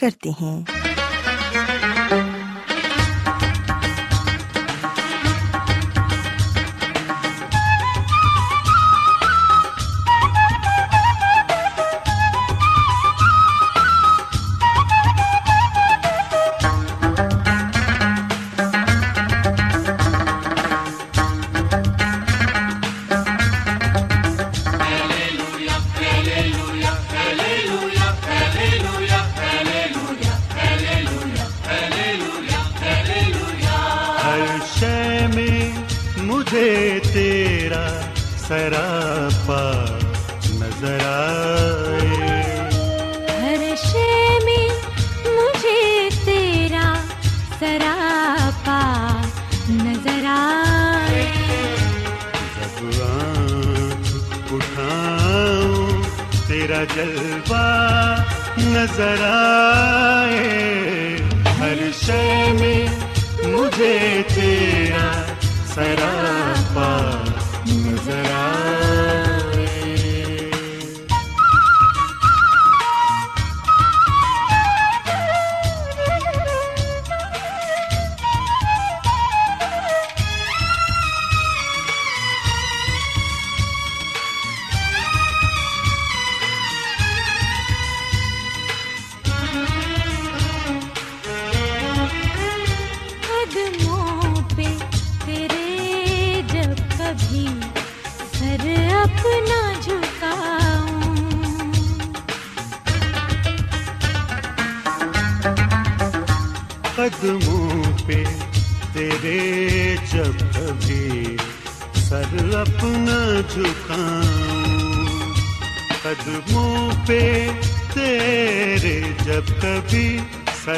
کرتے 0.00 0.30
ہیں 0.40 0.89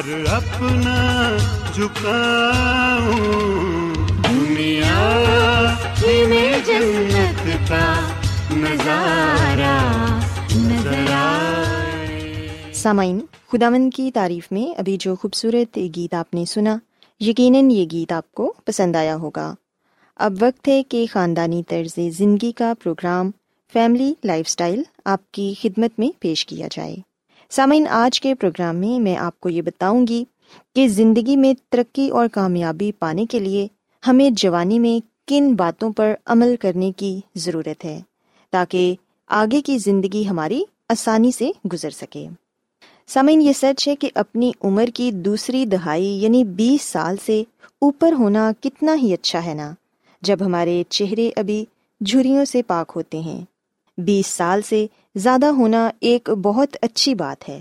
سر 0.04 0.24
اپنا 0.30 1.36
جھکاؤں۔ 1.74 3.20
دنیا 4.30 5.74
میں 6.28 6.58
جنت 6.66 7.68
کا 7.68 8.10
نظارہ 8.56 10.20
نظر 10.56 11.04
سامعین 12.72 13.20
خداون 13.52 13.90
کی 13.90 14.10
تعریف 14.14 14.52
میں 14.52 14.78
ابھی 14.78 14.96
جو 15.00 15.16
خوبصورت 15.16 15.78
گیت 15.96 16.14
آپ 16.14 16.34
نے 16.34 16.44
سنا، 16.44 16.76
یقیناً 17.20 17.70
یہ 17.70 17.86
گیت 17.92 18.12
آپ 18.12 18.32
کو 18.32 18.54
پسند 18.64 18.96
آیا 18.96 19.16
ہوگا۔ 19.16 19.54
اب 20.16 20.32
وقت 20.40 20.68
ہے 20.68 20.82
کہ 20.82 21.06
خاندانی 21.12 21.62
طرز 21.68 21.98
زندگی 22.18 22.52
کا 22.52 22.72
پروگرام، 22.82 23.30
فیملی 23.72 24.14
لائف 24.24 24.46
اسٹائل 24.48 24.82
آپ 25.04 25.32
کی 25.32 25.54
خدمت 25.62 25.90
میں 25.98 26.08
پیش 26.18 26.46
کیا 26.46 26.68
جائے۔ 26.70 26.96
سامعین، 27.52 27.86
آج 27.90 28.20
کے 28.20 28.34
پروگرام 28.34 28.76
میں 28.76 28.98
میں 28.98 29.16
آپ 29.16 29.40
کو 29.40 29.48
یہ 29.48 29.62
بتاؤں 29.62 30.06
گی 30.06 30.24
کہ 30.74 30.88
زندگی 30.88 31.36
میں 31.36 31.54
ترقی 31.70 32.08
اور 32.08 32.28
کامیابی 32.28 32.92
پانے 32.92 33.26
کے 33.26 33.38
لیے 33.38 33.66
ہمیں 34.06 34.30
جوانی 34.30 34.78
میں 34.78 35.28
کن 35.28 35.54
باتوں 35.54 35.92
پر 35.92 36.14
عمل 36.26 36.54
کرنے 36.60 36.92
کی 36.96 37.20
ضرورت 37.34 37.84
ہے 37.84 38.00
تاکہ 38.50 38.94
آگے 39.28 39.60
کی 39.60 39.78
زندگی 39.78 40.28
ہماری 40.28 40.62
آسانی 40.88 41.30
سے 41.30 41.50
گزر 41.72 41.90
سکے۔ 41.90 42.26
سامعین، 43.06 43.42
یہ 43.42 43.52
سچ 43.52 43.88
ہے 43.88 43.96
کہ 43.96 44.10
اپنی 44.14 44.52
عمر 44.64 44.86
کی 44.94 45.10
دوسری 45.12 45.66
دہائی 45.66 46.18
یعنی 46.22 46.44
بیس 46.44 46.82
سال 46.82 47.16
سے 47.24 47.42
اوپر 47.80 48.12
ہونا 48.12 48.52
کتنا 48.60 48.94
ہی 48.94 49.12
اچھا 49.12 49.44
ہے 49.46 49.54
نا؟ 49.54 49.72
جب 50.22 50.36
ہمارے 50.40 50.82
چہرے 50.88 51.30
ابھی 51.36 51.64
جھریوں 52.00 52.44
سے 52.44 52.62
پاک 52.62 52.92
ہوتے 52.96 53.20
ہیں، 53.20 53.40
بیس 53.98 54.26
سال 54.26 54.60
سے 54.62 54.86
زیادہ 55.14 55.46
ہونا 55.46 55.90
ایک 56.00 56.30
بہت 56.30 56.76
اچھی 56.82 57.14
بات 57.14 57.48
ہے۔ 57.48 57.60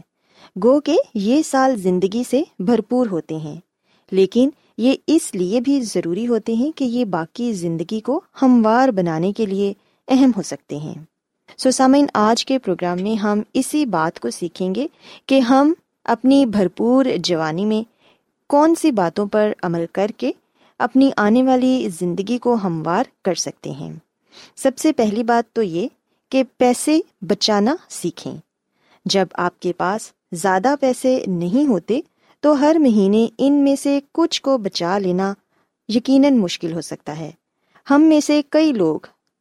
گو 0.64 0.82
کہ 0.82 0.98
یہ 1.14 1.42
سال 1.42 1.76
زندگی 1.76 2.24
سے 2.30 2.44
بھرپور 2.60 3.08
ہوتے 3.12 3.36
ہیں۔ 3.36 3.56
لیکن 4.12 4.50
یہ 4.78 4.94
اس 5.08 5.36
لیے 5.36 5.62
بھی 5.62 5.82
ضروری 5.82 6.28
ہوتے 6.28 6.54
ہیں 6.54 6.72
کہ 6.78 6.84
یہ 6.84 7.06
باقی 7.06 7.54
زندگی 7.54 8.00
کو 8.00 8.22
ہموار 8.42 8.90
بنانے 8.90 9.34
کے 9.34 9.46
لیے 9.46 9.74
اہم 10.08 10.32
ہو 10.38 10.42
سکتے 10.42 10.78
ہیں۔ 10.78 10.94
سو 11.58 11.72
سامعین، 11.72 12.06
آج 12.14 12.46
کے 12.46 12.60
پروگرام 12.60 13.02
میں 13.02 13.16
ہم 13.16 13.42
اسی 13.54 13.86
بات 13.86 14.20
کو 14.20 14.30
سیکھیں 14.30 14.76
گے 14.76 14.88
کہ 15.26 15.40
ہم 15.40 15.74
اپنی 16.04 16.46
بھرپور 16.46 17.06
جوانی 17.24 17.66
میں 17.66 17.84
کون 18.50 18.76
سی 18.76 18.92
باتوں 18.92 19.26
پر 19.26 19.54
عمل 19.64 19.86
کر 19.94 20.12
کے 20.18 20.32
اپنی 20.80 21.10
آنے 21.18 21.44
والی 21.44 21.90
زندگی 22.00 22.38
کو 22.38 22.54
ہموار 22.54 23.04
کر 23.26 23.34
سکتے 23.34 23.72
ہیں۔ 23.72 23.94
سب 24.56 24.78
سے 24.78 24.94
پہلی 24.94 25.24
بات 25.24 25.56
تو 25.56 25.62
یہ 25.62 25.88
کہ 26.32 26.44
پیسے 26.58 27.00
بچانا 27.22 27.76
سیکھیں۔ 27.90 28.36
جب 29.06 29.26
آپ 29.34 29.60
کے 29.60 29.74
پاس 29.74 30.12
زیادہ 30.32 30.76
پیسے 30.80 31.24
نہیں 31.28 31.68
ہوتے 31.68 32.00
تو 32.40 32.60
ہر 32.60 32.76
مہینے 32.80 33.28
ان 33.38 33.54
میں 33.54 33.76
سے 33.76 34.00
کچھ 34.12 34.42
کو 34.42 34.58
بچا 34.58 34.98
لینا 34.98 35.34
یقیناً 35.88 36.38
مشکل 36.38 36.74
ہو 36.74 36.82
سکتا 36.82 37.18
ہے۔ 37.20 37.32
ہم 37.90 38.02
میں 38.02 38.20
سے 38.20 38.42
کئی 38.50 38.74
لوگ 38.74 39.00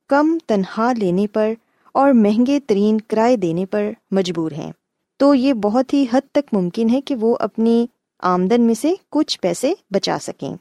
کم 0.08 0.38
تنخواہ 0.46 0.92
لینے 0.92 1.26
پر 1.26 1.52
اور 1.92 2.12
مہنگے 2.12 2.60
ترین 2.66 3.00
کرائے 3.00 3.36
دینے 3.36 3.66
پر 3.66 3.90
مجبور 4.10 4.52
ہیں۔ 4.52 4.72
تو 5.16 5.34
یہ 5.34 5.52
بہت 5.52 5.94
ہی 5.94 6.06
حد 6.12 6.20
تک 6.32 6.54
ممکن 6.54 6.90
ہے 6.90 7.00
کہ 7.00 7.14
وہ 7.14 7.36
اپنی 7.40 7.86
آمدن 8.18 8.60
میں 8.60 8.74
سے 8.74 8.94
کچھ 9.10 9.40
پیسے 9.40 9.74
بچا 9.90 10.18
سکیں۔ 10.22 10.56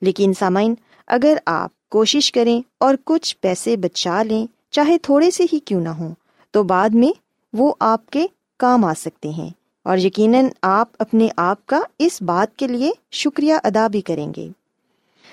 لیکن 0.00 0.32
سامعین، 0.38 0.74
اگر 1.06 1.34
آپ 1.46 1.88
کوشش 1.88 2.32
کریں 2.32 2.62
اور 2.78 2.94
کچھ 3.04 3.36
پیسے 3.40 3.76
بچا 3.76 4.22
لیں 4.22 4.46
چاہے 4.74 4.98
تھوڑے 4.98 5.30
سے 5.30 5.44
ہی 5.52 5.58
کیوں 5.58 5.80
نہ 5.80 5.88
ہوں، 5.88 6.14
تو 6.50 6.62
بعد 6.62 6.88
میں 6.88 7.12
وہ 7.52 7.74
آپ 7.80 8.10
کے 8.10 8.26
کام 8.56 8.84
آ 8.84 8.92
سکتے 8.98 9.28
ہیں۔ 9.28 9.50
اور 9.82 9.98
یقیناً 9.98 10.46
آپ 10.62 10.88
اپنے 10.98 11.28
آپ 11.36 11.66
کا 11.66 11.80
اس 11.98 12.22
بات 12.22 12.56
کے 12.56 12.68
لیے 12.68 12.90
شکریہ 13.12 13.54
ادا 13.64 13.86
بھی 13.86 14.00
کریں 14.00 14.32
گے۔ 14.36 14.48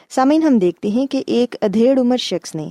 سامعین، 0.10 0.44
ہم 0.44 0.60
دیکھتے 0.60 0.88
ہیں 0.88 1.08
کہ 1.08 1.24
ایک 1.28 1.56
ادھیڑ 1.62 2.00
عمر 2.00 2.18
شخص 2.18 2.56
نے 2.56 2.70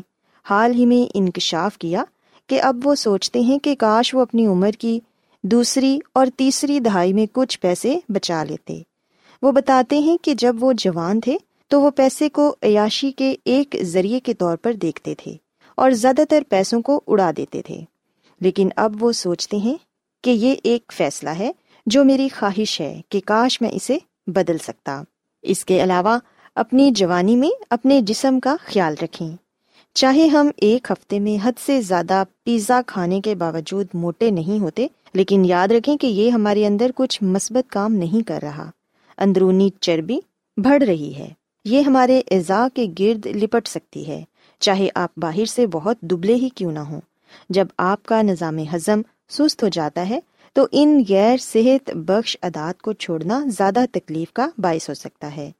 حال 0.51 0.75
ہی 0.75 0.87
میں 0.87 1.11
انکشاف 1.15 1.79
کیا 1.79 2.05
کہ 2.47 2.63
اب 2.63 2.77
وہ 2.85 2.95
سوچتے 2.95 3.41
ہیں 3.41 3.59
کہ 3.59 3.75
کاش 3.75 4.15
وہ 4.15 4.21
اپنی 4.21 4.47
عمر 4.47 4.71
کی 4.71 5.01
دوسری 5.43 5.99
اور 6.13 6.27
تیسری 6.37 6.81
دہائی 6.81 7.13
میں 7.13 7.27
کچھ 7.33 7.61
پیسے 7.61 7.99
بچا 8.09 8.45
لیتے۔ 8.45 8.83
وہ 9.43 9.53
بتاتے 9.53 9.99
ہیں 9.99 10.17
کہ 10.23 10.35
جب 10.35 10.57
وہ 10.61 10.73
جوان 10.73 11.21
تھے 11.21 11.37
تو 11.69 11.81
وہ 11.81 11.91
پیسے 11.91 12.29
کو 12.29 12.57
عیاشی 12.63 13.13
کے 13.13 13.35
ایک 13.45 13.77
ذریعے 13.83 14.21
کے 14.21 14.35
طور 14.35 14.57
پر 14.57 14.73
دیکھتے 14.73 15.15
تھے۔ 15.15 15.35
اور 15.75 15.91
زیادہ 15.91 16.23
تر 16.29 16.43
پیسوں 16.49 16.83
کو 16.83 17.01
اڑا 17.07 17.31
دیتے 17.37 17.63
تھے۔ 17.63 17.81
لیکن 18.41 18.69
اب 18.77 19.05
وہ 19.05 19.13
سوچتے 19.13 19.57
ہیں 19.57 19.75
کہ 20.23 20.31
یہ 20.31 20.55
ایک 20.63 20.93
فیصلہ 20.97 21.31
ہے 21.31 21.53
جو 21.87 22.05
میری 22.05 22.29
خواہش 22.29 22.81
ہے 22.81 23.01
کہ 23.09 23.21
کاش 23.27 23.61
میں 23.61 23.71
اسے 23.71 23.99
بدل 24.27 24.59
سکتا۔ 24.59 25.03
اس 25.43 25.65
کے 25.65 25.85
علاوہ 25.85 26.19
اپنی 26.55 26.91
جوانی 26.91 27.37
میں 27.37 27.51
اپنے 27.71 28.01
جسم 28.01 28.41
کا 28.41 28.57
خیال 28.61 28.95
رکھیں۔ 29.03 29.37
چاہے 29.95 30.27
ہم 30.27 30.49
ایک 30.57 30.91
ہفتے 30.91 31.19
میں 31.19 31.47
حد 31.47 31.53
سے 31.67 31.83
زیادہ 31.83 32.25
پیزا 32.45 32.81
کھانے 32.87 33.21
کے 33.21 33.35
باوجود 33.35 33.87
موٹے 33.95 34.31
نہیں 34.31 34.61
ہوتے، 34.61 34.87
لیکن 35.15 35.45
یاد 35.45 35.69
رکھیں 35.69 35.97
کہ 35.97 36.07
یہ 36.07 36.31
ہمارے 36.31 36.67
اندر 36.67 36.91
کچھ 36.95 37.23
مثبت 37.23 37.71
کام 37.71 37.93
نہیں 37.93 38.29
کر 38.29 38.39
رہا۔ 38.43 38.71
اندرونی 39.19 39.71
چربی 39.81 40.19
بڑھ 40.57 40.85
رہی 40.85 41.15
ہے۔ 41.15 41.29
یہ 41.65 41.81
ہمارے 41.81 42.23
اعضاء 42.31 42.67
کے 42.75 42.87
گرد 42.99 43.27
لپٹ 43.27 43.69
سکتی 43.69 44.09
ہے۔ 44.09 44.25
چاہے 44.61 44.89
آپ 44.95 45.11
باہر 45.17 45.45
سے 45.45 45.67
بہت 45.67 46.01
دبلے 46.01 46.35
ہی 46.35 46.49
کیوں 46.49 46.73
نہ 46.73 46.79
ہوں۔ 46.79 47.01
جب 47.51 47.67
آپ 47.79 48.03
کا 48.03 48.23
نظام 48.23 48.59
ہضم 48.75 49.01
سست 49.29 49.63
ہو 49.63 49.69
جاتا 49.69 50.09
ہے، 50.09 50.19
تو 50.57 50.67
ان 50.73 51.03
غیر 51.09 51.37
صحت 51.37 51.91
بخش 51.95 52.37
ادات 52.43 52.83
کو 52.83 52.93
چھوڑنا 52.93 53.45
زیادہ 53.47 53.85
تکلیف 53.93 54.33
کا 54.33 54.49
باعث 54.59 54.89
ہو 54.89 54.95
سکتا 54.95 55.35
ہے۔ 55.37 55.51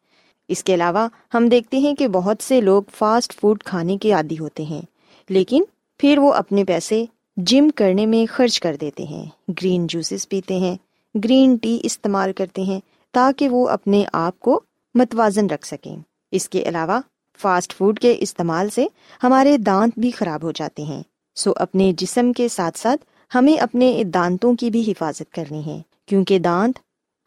اس 0.49 0.65
کے 0.65 0.75
علاوہ، 0.75 1.09
ہم 1.35 1.49
دیکھتے 1.49 1.79
ہیں 1.79 1.95
کہ 1.95 2.09
بہت 2.09 2.43
سے 2.43 2.61
لوگ 2.61 2.83
فاسٹ 2.97 3.41
فوڈ 3.41 3.63
کھانے 3.63 3.97
کے 3.99 4.13
عادی 4.13 4.39
ہوتے 4.39 4.63
ہیں، 4.63 4.83
لیکن 5.31 5.65
پھر 6.01 6.19
وہ 6.19 6.33
اپنے 6.33 6.65
پیسے 6.65 7.05
جم 7.37 7.69
کرنے 7.75 8.07
میں 8.07 8.25
خرچ 8.33 8.61
کر 8.61 8.77
دیتے 8.81 9.03
ہیں۔ 9.03 9.25
گرین 9.49 9.87
جوسز 9.87 10.29
پیتے 10.29 10.59
ہیں، 10.59 10.77
گرین 11.15 11.57
ٹی 11.57 11.79
استعمال 11.83 12.33
کرتے 12.33 12.63
ہیں 12.63 12.81
تاکہ 13.15 13.49
وہ 13.49 13.69
اپنے 13.69 14.05
آپ 14.13 14.41
کو 14.41 14.61
متوازن 14.95 15.47
رکھ 15.47 15.67
سکیں۔ 15.67 15.97
اس 16.33 16.49
کے 16.49 16.63
علاوہ 16.63 17.01
فاسٹ 17.41 17.77
فوڈ 17.77 17.99
کے 17.99 18.17
استعمال 18.19 18.71
سے 18.71 18.87
ہمارے 19.23 19.59
دانت 19.59 19.99
بھی 19.99 20.11
خراب 20.11 20.43
ہو 20.43 20.51
جاتے 20.51 20.83
ہیں۔ 20.83 21.03
سو 21.35 21.53
اپنے 21.57 21.93
جسم 21.97 22.33
کے 22.33 22.49
ساتھ 22.49 22.79
ساتھ 22.79 23.05
ہمیں 23.35 23.57
اپنے 23.57 24.03
دانتوں 24.05 24.55
کی 24.55 24.71
بھی 24.71 24.91
حفاظت 24.91 25.33
کرنی 25.33 25.67
ہے، 25.67 25.79
کیونکہ 26.07 26.39
دانت 26.39 26.79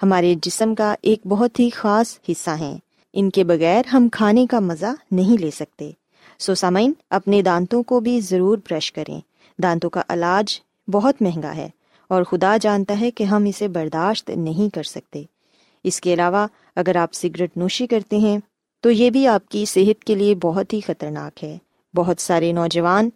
ہمارے 0.04 0.36
جسم 0.42 0.76
کا 0.76 0.96
ایک 1.02 1.28
بہت 1.28 1.60
ہی 1.60 1.70
خاص 1.70 2.20
حصہ 2.30 2.50
ہیں۔ 2.50 2.78
ان 3.14 3.30
کے 3.30 3.44
بغیر 3.44 3.88
ہم 3.88 4.08
کھانے 4.12 4.46
کا 4.46 4.60
مزہ 4.60 4.94
نہیں 5.12 5.42
لے 5.42 5.52
سکتے۔ 5.52 5.92
سو 6.40 6.56
سامعین، 6.56 6.94
اپنے 7.10 7.42
دانتوں 7.42 7.84
کو 7.84 8.00
بھی 8.00 8.20
ضرور 8.20 8.58
برش 8.58 8.92
کریں۔ 8.92 9.22
دانتوں 9.64 9.90
کا 9.90 10.02
علاج 10.10 10.62
بہت 10.92 11.22
مہنگا 11.22 11.56
ہے 11.56 11.70
اور 12.08 12.24
خدا 12.24 12.58
جانتا 12.62 13.00
ہے 13.00 13.12
کہ 13.12 13.24
ہم 13.24 13.46
اسے 13.46 13.68
برداشت 13.68 14.30
نہیں 14.30 14.76
کر 14.76 14.84
سکتے۔ 14.84 15.24
اس 15.84 16.02
کے 16.02 16.14
علاوہ، 16.14 16.48
اگر 16.76 16.96
آپ 16.96 17.14
سگریٹ 17.14 17.58
نوشی 17.58 17.88
کرتے 17.88 18.18
ہیں 18.18 18.40
تو 18.84 18.92
یہ 18.92 19.10
بھی 19.10 19.28
آپ 19.28 19.50
کی 19.50 19.66
صحت 19.66 20.04
کے 20.04 20.16
لیے 20.16 20.36
بہت 20.36 20.74
ہی 20.74 20.82
خطرناک 20.82 21.44
ہے۔ 21.44 21.58
بہت 21.96 22.22
سارے 22.22 22.52
نوجوان 22.52 23.10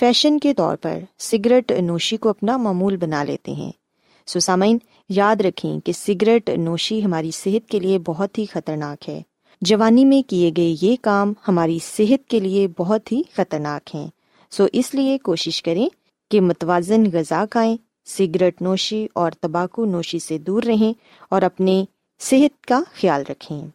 فیشن 0.00 0.38
کے 0.38 0.54
طور 0.54 0.76
پر 0.76 0.98
سگریٹ 1.18 1.72
نوشی 1.72 2.16
کو 2.16 2.28
اپنا 2.28 2.56
معمول 2.56 2.96
بنا 2.96 3.24
لیتے 3.24 3.52
ہیں۔ 3.52 3.72
سسامین، 4.26 4.78
یاد 5.08 5.36
رکھیں 5.40 5.80
کہ 5.80 5.92
سگریٹ 5.92 6.50
نوشی 6.50 7.04
ہماری 7.04 7.30
صحت 7.30 7.70
کے 7.70 7.80
لیے 7.80 7.98
بہت 7.98 8.38
ہی 8.38 8.46
خطرناک 8.46 9.08
ہے۔ 9.08 9.22
جوانی 9.60 10.04
میں 10.04 10.28
کیے 10.30 10.50
گئے 10.56 10.74
یہ 10.82 10.96
کام 11.02 11.32
ہماری 11.48 11.78
صحت 11.82 12.30
کے 12.30 12.40
لیے 12.40 12.68
بہت 12.78 13.12
ہی 13.12 13.22
خطرناک 13.32 13.94
ہیں۔ 13.94 14.08
سو 14.50 14.66
اس 14.72 14.94
لیے 14.94 15.18
کوشش 15.18 15.62
کریں 15.62 15.88
کہ 16.30 16.40
متوازن 16.40 17.04
غذا 17.12 17.44
کھائیں، 17.50 17.76
سگریٹ 18.06 18.62
نوشی 18.62 19.06
اور 19.12 19.30
تمباکو 19.30 19.84
نوشی 19.84 20.18
سے 20.18 20.38
دور 20.38 20.62
رہیں 20.62 20.92
اور 21.30 21.42
اپنے 21.42 21.84
صحت 22.20 22.66
کا 22.66 22.82
خیال 23.00 23.22
رکھیں۔ 23.28 23.66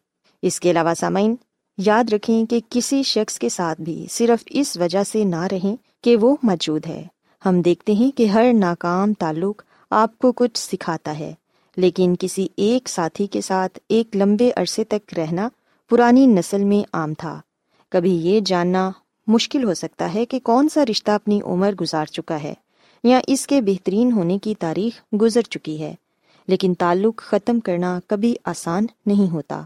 اس 0.43 0.59
کے 0.59 0.71
علاوہ 0.71 0.93
سامعین، 0.93 1.35
یاد 1.77 2.13
رکھیں 2.13 2.45
کہ 2.45 2.59
کسی 2.69 3.01
شخص 3.03 3.37
کے 3.39 3.49
ساتھ 3.49 3.81
بھی 3.81 4.05
صرف 4.09 4.43
اس 4.49 4.75
وجہ 4.77 5.03
سے 5.03 5.23
نہ 5.23 5.43
رہیں 5.51 5.75
کہ 6.03 6.15
وہ 6.15 6.35
موجود 6.43 6.85
ہے۔ 6.85 7.01
ہم 7.45 7.61
دیکھتے 7.61 7.93
ہیں 7.93 8.09
کہ 8.11 8.25
ہر 8.25 8.51
ناکام 8.53 9.13
تعلق 9.13 9.61
آپ 9.91 10.17
کو 10.17 10.31
کچھ 10.31 10.57
سکھاتا 10.57 11.17
ہے، 11.19 11.33
لیکن 11.77 12.15
کسی 12.19 12.47
ایک 12.55 12.89
ساتھی 12.89 13.27
کے 13.27 13.41
ساتھ 13.41 13.79
ایک 13.89 14.15
لمبے 14.15 14.51
عرصے 14.55 14.83
تک 14.83 15.13
رہنا 15.17 15.47
پرانی 15.91 16.25
نسل 16.25 16.63
میں 16.63 16.83
عام 16.93 17.13
تھا۔ 17.13 17.39
کبھی 17.91 18.15
یہ 18.17 18.39
جاننا 18.39 18.89
مشکل 19.27 19.63
ہو 19.63 19.73
سکتا 19.73 20.13
ہے 20.13 20.25
کہ 20.25 20.39
کون 20.39 20.69
سا 20.69 20.85
رشتہ 20.85 21.11
اپنی 21.11 21.39
عمر 21.45 21.73
گزار 21.81 22.05
چکا 22.05 22.41
ہے 22.43 22.53
یا 23.03 23.19
اس 23.27 23.47
کے 23.47 23.61
بہترین 23.61 24.11
ہونے 24.11 24.37
کی 24.37 24.53
تاریخ 24.59 25.01
گزر 25.21 25.41
چکی 25.41 25.81
ہے، 25.81 25.93
لیکن 26.47 26.73
تعلق 26.73 27.21
ختم 27.21 27.59
کرنا 27.59 27.99
کبھی 28.07 28.35
آسان 28.45 28.85
نہیں 29.05 29.31
ہوتا۔ 29.31 29.61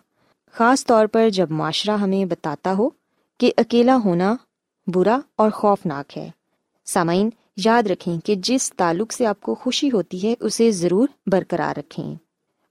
خاص 0.51 0.85
طور 0.85 1.05
پر 1.05 1.29
جب 1.29 1.51
معاشرہ 1.51 1.97
ہمیں 1.97 2.25
بتاتا 2.25 2.73
ہو 2.77 2.89
کہ 3.39 3.51
اکیلا 3.57 3.97
ہونا 4.05 4.35
برا 4.88 5.19
اور 5.35 5.49
خوفناک 5.49 6.17
ہے۔ 6.17 6.29
سامعین، 6.85 7.29
یاد 7.57 7.83
رکھیں 7.83 8.17
کہ 8.25 8.35
جس 8.35 8.73
تعلق 8.77 9.13
سے 9.13 9.25
آپ 9.25 9.41
کو 9.41 9.55
خوشی 9.55 9.91
ہوتی 9.91 10.27
ہے، 10.27 10.33
اسے 10.39 10.71
ضرور 10.71 11.07
برقرار 11.27 11.79
رکھیں۔ 11.79 12.15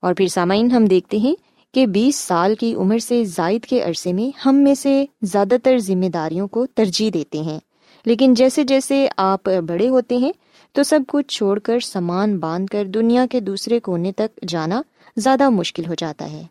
اور 0.02 0.14
پھر 0.14 0.28
سامعین، 0.28 0.70
ہم 0.70 0.84
دیکھتے 0.84 1.17
ہیں 1.17 1.34
کہ 1.75 1.87
بیس 1.87 2.17
سال 2.17 2.55
کی 2.55 2.75
عمر 2.75 2.99
سے 2.99 3.25
زائد 3.25 3.64
کے 3.64 3.82
عرصے 3.82 4.12
میں 4.12 4.49
ہم 4.49 4.55
میں 4.55 4.75
سے 4.75 5.04
زیادہ 5.23 5.54
تر 5.62 5.78
ذمہ 5.78 6.06
داریوں 6.06 6.49
کو 6.49 6.66
ترجیح 6.66 7.11
دیتے 7.14 7.40
ہیں۔ 7.40 7.61
لیکن 8.04 8.35
جیسے 8.35 8.64
جیسے 8.64 9.09
آپ 9.16 9.45
بڑے 9.45 9.88
ہوتے 9.88 10.16
ہیں، 10.16 10.33
تو 10.73 10.83
سب 10.83 11.00
کچھ 11.09 11.26
چھوڑ 11.26 11.59
کر 11.59 11.80
سامان 11.80 12.38
باندھ 12.38 12.73
کر 12.73 12.85
دنیا 12.85 13.26
کے 13.30 13.40
دوسرے 13.40 13.80
کونے 13.80 14.12
تک 14.12 14.49
جانا 14.49 14.83
زیادہ 15.16 15.50
مشکل 15.50 15.87
ہو 15.87 15.95
جاتا 15.95 16.30
ہے۔ 16.30 16.42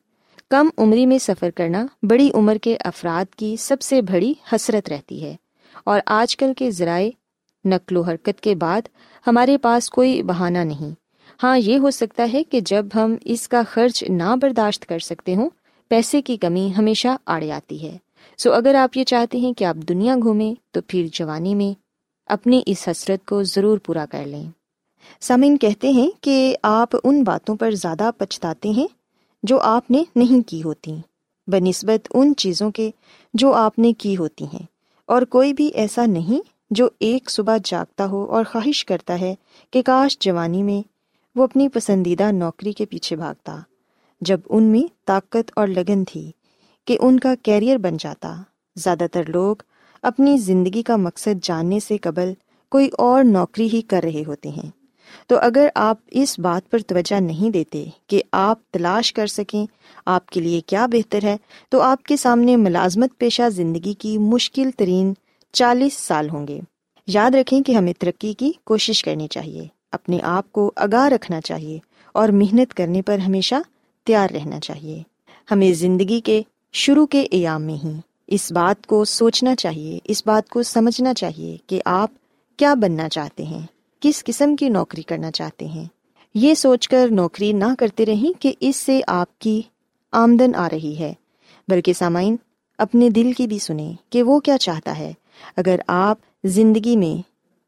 کم 0.49 0.69
عمری 0.77 1.05
میں 1.05 1.17
سفر 1.17 1.49
کرنا 1.49 1.85
بڑی 2.03 2.31
عمر 2.33 2.55
کے 2.55 2.77
افراد 2.79 3.35
کی 3.35 3.55
سب 3.55 3.81
سے 3.81 4.01
بڑی 4.01 4.33
حسرت 4.53 4.89
رہتی 4.89 5.23
ہے۔ 5.23 5.35
اور 5.83 5.99
آج 6.05 6.37
کل 6.37 6.53
کے 6.57 6.71
ذرائع 6.71 7.09
نقل 7.65 7.97
و 7.97 8.01
حرکت 8.01 8.41
کے 8.41 8.55
بعد 8.55 8.81
ہمارے 9.27 9.57
پاس 9.57 9.89
کوئی 9.89 10.23
بہانہ 10.23 10.57
نہیں۔ 10.57 10.89
ہاں 11.43 11.57
یہ 11.57 11.77
ہو 11.77 11.91
سکتا 11.91 12.27
ہے 12.33 12.43
کہ 12.43 12.59
جب 12.59 12.85
ہم 12.95 13.15
اس 13.25 13.47
کا 13.47 13.61
خرچ 13.69 14.03
نہ 14.09 14.35
برداشت 14.41 14.85
کر 14.85 14.99
سکتے 14.99 15.35
ہوں، 15.35 15.49
پیسے 15.87 16.21
کی 16.21 16.37
کمی 16.37 16.73
ہمیشہ 16.77 17.07
آڑے 17.25 17.51
آتی 17.51 17.87
ہے۔ 17.87 17.97
سو 18.37 18.53
اگر 18.53 18.75
آپ 18.75 18.97
یہ 18.97 19.03
چاہتے 19.03 19.37
ہیں 19.37 19.53
کہ 19.53 19.65
آپ 19.65 19.75
دنیا 19.75 20.15
گھومیں، 20.15 20.53
تو 20.71 20.81
پھر 20.87 21.07
جوانی 21.13 21.55
میں 21.55 21.79
اپنی 22.25 22.61
اس 22.65 22.87
حسرت 22.87 23.25
کو 23.25 23.43
ضرور 23.43 23.77
پورا 23.77 24.05
کر 24.11 24.25
لیں۔ 24.25 24.49
سمن 25.21 25.57
کہتے 25.57 25.89
ہیں 25.89 26.11
کہ 26.21 26.55
آپ 26.63 26.89
ان 27.03 27.23
باتوں 27.23 27.55
پر 27.55 27.71
زیادہ 27.71 28.11
پچھتاتے 28.17 28.69
ہیں 28.69 28.87
جو 29.45 29.59
آپ 29.59 29.91
نے 29.91 30.03
نہیں 30.15 30.49
کی 30.49 30.63
ہوتی 30.63 30.93
بہ 31.47 31.55
نسبت 31.55 32.07
ان 32.13 32.33
چیزوں 32.37 32.71
کے 32.71 32.91
جو 33.33 33.53
آپ 33.53 33.79
نے 33.79 33.93
کی 33.93 34.17
ہوتی 34.17 34.45
ہیں۔ 34.45 34.65
اور 35.05 35.21
کوئی 35.21 35.53
بھی 35.53 35.67
ایسا 35.67 36.05
نہیں 36.05 36.39
جو 36.69 36.87
ایک 36.99 37.29
صبح 37.29 37.57
جاگتا 37.63 38.05
ہو 38.05 38.25
اور 38.25 38.43
خواہش 38.51 38.85
کرتا 38.85 39.19
ہے 39.19 39.35
کہ 39.71 39.81
کاش 39.81 40.19
جوانی 40.19 40.63
میں 40.63 40.87
وہ 41.35 41.43
اپنی 41.43 41.69
پسندیدہ 41.69 42.31
نوکری 42.31 42.71
کے 42.71 42.85
پیچھے 42.85 43.15
بھاگتا۔ 43.15 43.59
جب 44.21 44.39
ان 44.49 44.63
میں 44.63 44.93
طاقت 45.05 45.51
اور 45.55 45.67
لگن 45.67 46.03
تھی 46.03 46.31
کہ 46.85 46.97
ان 47.01 47.19
کا 47.19 47.33
کیریئر 47.43 47.77
بن 47.77 47.97
جاتا، 47.99 48.35
زیادہ 48.75 49.05
تر 49.11 49.23
لوگ 49.27 49.55
اپنی 50.01 50.37
زندگی 50.37 50.83
کا 50.83 50.95
مقصد 50.95 51.43
جاننے 51.43 51.79
سے 51.79 51.97
قبل 51.97 52.33
کوئی 52.69 52.89
اور 52.97 53.23
نوکری 53.23 53.67
ہی 53.73 53.81
کر 53.81 54.01
رہے 54.03 54.23
ہوتے 54.27 54.49
ہیں۔ 54.49 54.84
تو 55.27 55.35
اگر 55.41 55.67
آپ 55.75 55.97
اس 56.11 56.39
بات 56.39 56.71
پر 56.71 56.79
توجہ 56.79 57.19
نہیں 57.19 57.49
دیتے 57.49 57.85
کہ 58.07 58.23
آپ 58.31 58.71
تلاش 58.71 59.13
کر 59.13 59.27
سکیں 59.27 59.65
آپ 60.05 60.25
کے 60.25 60.39
لیے 60.39 60.61
کیا 60.61 60.85
بہتر 60.85 61.23
ہے، 61.23 61.37
تو 61.69 61.81
آپ 61.81 62.03
کے 62.03 62.17
سامنے 62.17 62.55
ملازمت 62.55 63.17
پیشہ 63.17 63.49
زندگی 63.49 63.93
کی 63.93 64.17
مشکل 64.17 64.69
ترین 64.77 65.13
چالیس 65.53 65.93
سال 65.93 66.29
ہوں 66.29 66.47
گے۔ 66.47 66.59
یاد 67.07 67.35
رکھیں 67.35 67.61
کہ 67.61 67.71
ہمیں 67.71 67.93
ترقی 67.99 68.33
کی 68.33 68.51
کوشش 68.63 69.03
کرنی 69.03 69.27
چاہیے، 69.27 69.67
اپنے 69.91 70.19
آپ 70.23 70.51
کو 70.51 70.71
آگاہ 70.75 71.07
رکھنا 71.07 71.41
چاہیے 71.41 71.79
اور 72.11 72.29
محنت 72.29 72.73
کرنے 72.73 73.01
پر 73.01 73.19
ہمیشہ 73.19 73.55
تیار 74.05 74.27
رہنا 74.29 74.59
چاہیے۔ 74.59 75.03
ہمیں 75.51 75.73
زندگی 75.73 76.21
کے 76.21 76.41
شروع 76.73 77.05
کے 77.05 77.27
ایام 77.31 77.61
میں 77.61 77.85
ہی 77.85 77.93
اس 78.27 78.51
بات 78.51 78.87
کو 78.87 79.05
سوچنا 79.05 79.55
چاہیے، 79.55 79.99
اس 80.03 80.23
بات 80.25 80.49
کو 80.49 80.63
سمجھنا 80.63 81.13
چاہیے 81.13 81.57
کہ 81.67 81.81
آپ 81.85 82.11
کیا 82.57 82.73
بننا 82.73 83.09
چاہتے 83.09 83.43
ہیں۔ 83.43 83.74
کس 83.99 84.23
قسم 84.23 84.55
کی 84.55 84.69
نوکری 84.69 85.01
کرنا 85.01 85.31
چاہتے 85.31 85.65
ہیں؟ 85.65 85.85
یہ 86.33 86.53
سوچ 86.53 86.87
کر 86.87 87.07
نوکری 87.11 87.51
نہ 87.51 87.75
کرتے 87.79 88.05
رہیں 88.05 88.41
کہ 88.41 88.53
اس 88.59 88.75
سے 88.75 89.01
آپ 89.07 89.39
کی 89.39 89.61
آمدن 90.11 90.55
آ 90.55 90.69
رہی 90.71 90.99
ہے۔ 90.99 91.13
بلکہ 91.67 91.93
سامعین، 91.93 92.35
اپنے 92.77 93.09
دل 93.09 93.31
کی 93.33 93.47
بھی 93.47 93.59
سنیں 93.59 93.93
کہ 94.09 94.23
وہ 94.23 94.39
کیا 94.39 94.57
چاہتا 94.57 94.97
ہے۔ 94.97 95.13
اگر 95.57 95.75
آپ 95.87 96.17
زندگی 96.43 96.95
میں 96.95 97.21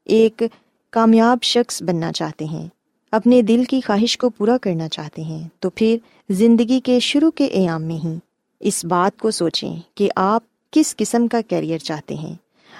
ایک 0.05 0.43
کامیاب 0.91 1.38
شخص 1.41 1.84
بننا 1.84 2.12
چاہتے 2.12 2.46
ہیں، 2.46 2.67
اپنے 3.12 3.41
دل 3.41 3.63
کی 3.63 3.81
خواہش 3.81 4.17
کو 4.17 4.29
پورا 4.29 4.57
کرنا 4.57 4.89
چاہتے 4.89 5.22
ہیں، 5.22 5.48
تو 5.60 5.69
پھر 5.69 5.98
زندگی 6.29 6.79
کے 6.79 7.00
شروع 7.00 7.31
کے 7.31 7.46
ایام 7.46 7.84
میں 7.84 8.05
ہی 8.05 8.17
اس 8.60 8.86
بات 8.86 9.19
کو 9.19 9.31
سوچیں 9.31 9.75
کہ 9.96 10.10
آپ 10.15 10.43
کس 10.72 10.96
قسم 10.96 11.27
کا 11.27 11.41
کیریئر 11.41 11.77
چاہتے 11.77 12.15
ہیں۔ 12.15 12.36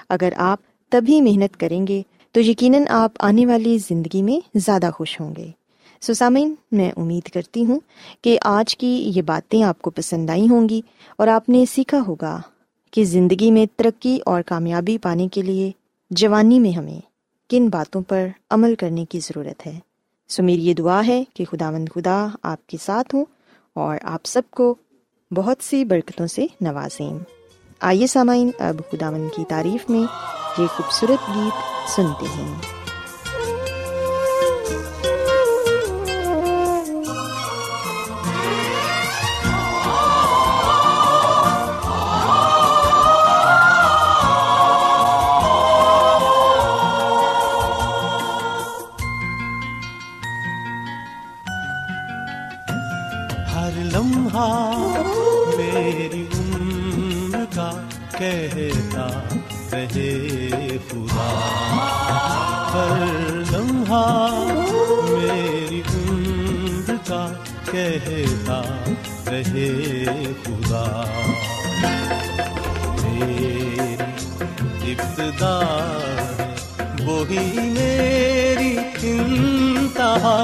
اگر 0.08 0.32
آپ 0.36 0.58
تبھی 0.88 1.20
محنت 1.20 1.60
کریں 1.60 1.86
گے 1.86 2.02
تو 2.38 2.42
یقیناً 2.42 2.82
آپ 2.88 3.12
آنے 3.18 3.46
والی 3.46 3.78
زندگی 3.78 4.22
میں 4.22 4.58
زیادہ 4.58 4.90
خوش 4.94 5.20
ہوں 5.20 5.36
گے۔ 5.36 5.46
سسامین 6.00 6.54
میں 6.72 6.92
امید 6.96 7.28
کرتی 7.28 7.64
ہوں 7.64 7.80
کہ 8.22 8.38
آج 8.42 8.76
کی 8.76 9.12
یہ 9.16 9.22
باتیں 9.22 9.62
آپ 9.62 9.82
کو 9.82 9.90
پسند 9.90 10.30
آئی 10.30 10.48
ہوں 10.48 10.68
گی 10.68 10.82
اور 11.16 11.28
آپ 11.28 11.48
نے 11.48 11.64
سیکھا 11.70 11.98
ہوگا 12.08 12.40
کہ 12.90 13.04
زندگی 13.04 13.50
میں 13.50 13.66
ترقی 13.76 14.18
اور 14.26 14.42
کامیابی 14.42 14.98
پانے 14.98 15.28
کے 15.28 15.42
لیے 15.42 15.70
جوانی 16.10 16.58
میں 16.58 16.70
ہمیں 16.70 17.00
کن 17.50 17.68
باتوں 17.68 18.02
پر 18.02 18.26
عمل 18.50 18.74
کرنے 18.74 19.04
کی 19.04 19.20
ضرورت 19.20 19.66
ہے۔ 19.66 19.78
سو 20.28 20.42
میری 20.42 20.66
یہ 20.66 20.74
دعا 20.74 21.06
ہے 21.06 21.24
کہ 21.34 21.44
خدا 21.44 21.70
مند 21.70 21.88
خدا 21.94 22.26
آپ 22.42 22.66
کے 22.66 22.76
ساتھ 22.82 23.14
ہوں 23.14 23.24
اور 23.74 23.96
آپ 24.02 24.20
سب 24.24 24.42
کو 24.50 24.74
بہت 25.30 25.56
سی 25.64 25.84
برکتوں 25.84 26.26
سے 26.26 26.46
نوازیں۔ 26.60 27.18
آئیے 27.80 28.06
سامعین، 28.06 28.50
اب 28.58 28.76
خدا 28.92 29.10
مند 29.10 29.36
کی 29.36 29.44
تعریف 29.48 29.90
میں 29.90 30.02
یہ 30.58 30.66
خوبصورت 30.66 31.34
گیت 31.34 31.90
سنتے 31.90 32.26
ہیں۔ 32.26 32.77
ابتدا 74.92 75.58
وہی 77.06 77.60
میری 77.60 78.76
انتہا۔ 79.02 80.38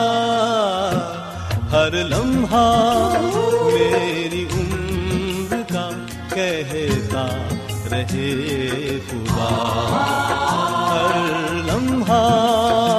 ہر 1.73 1.93
لمحہ 1.93 3.13
میری 3.65 4.47
عمر 4.55 5.73
کا 5.73 5.89
کہتا 6.35 7.27
رہے 7.91 8.99
خدا۔ 9.11 9.51
ہر 10.91 11.55
لمحہ 11.55 12.94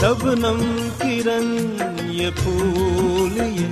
شبنم 0.00 0.88
کرن، 0.98 1.76
یہ 2.04 2.30
پھول، 2.36 3.36
یہ 3.36 3.66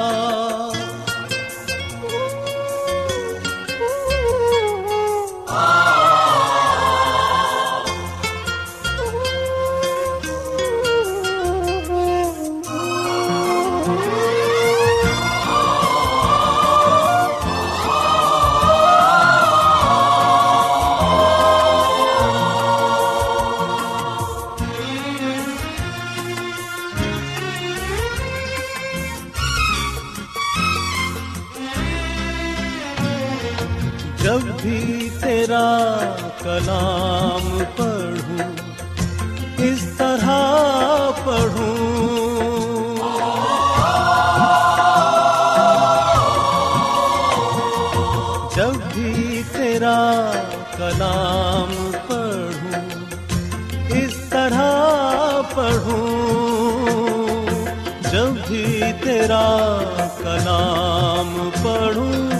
جب 58.11 58.47
بھی 58.47 58.81
تیرا 59.03 59.77
کلام 60.17 61.49
پڑھوں، 61.63 62.31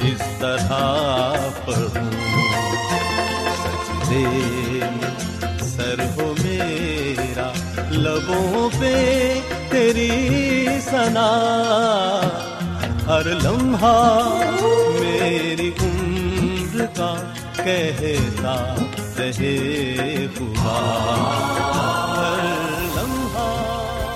اس 0.00 0.22
طرح 0.38 1.32
پڑھوں۔ 1.64 2.10
سجدے 3.62 4.24
میں 4.92 5.58
سر 5.58 6.00
ہو 6.16 6.34
میرا، 6.42 7.52
لبوں 7.90 8.68
پہ 8.80 8.94
تیری 9.68 10.10
سنا 10.90 11.30
ہر 13.06 13.26
لمحہ 13.42 14.28
میری 15.00 15.70
عمر 15.80 16.84
کا 16.96 17.14
کہتا 17.56 18.74
رہے 19.18 20.26
ہوا۔ 20.40 20.78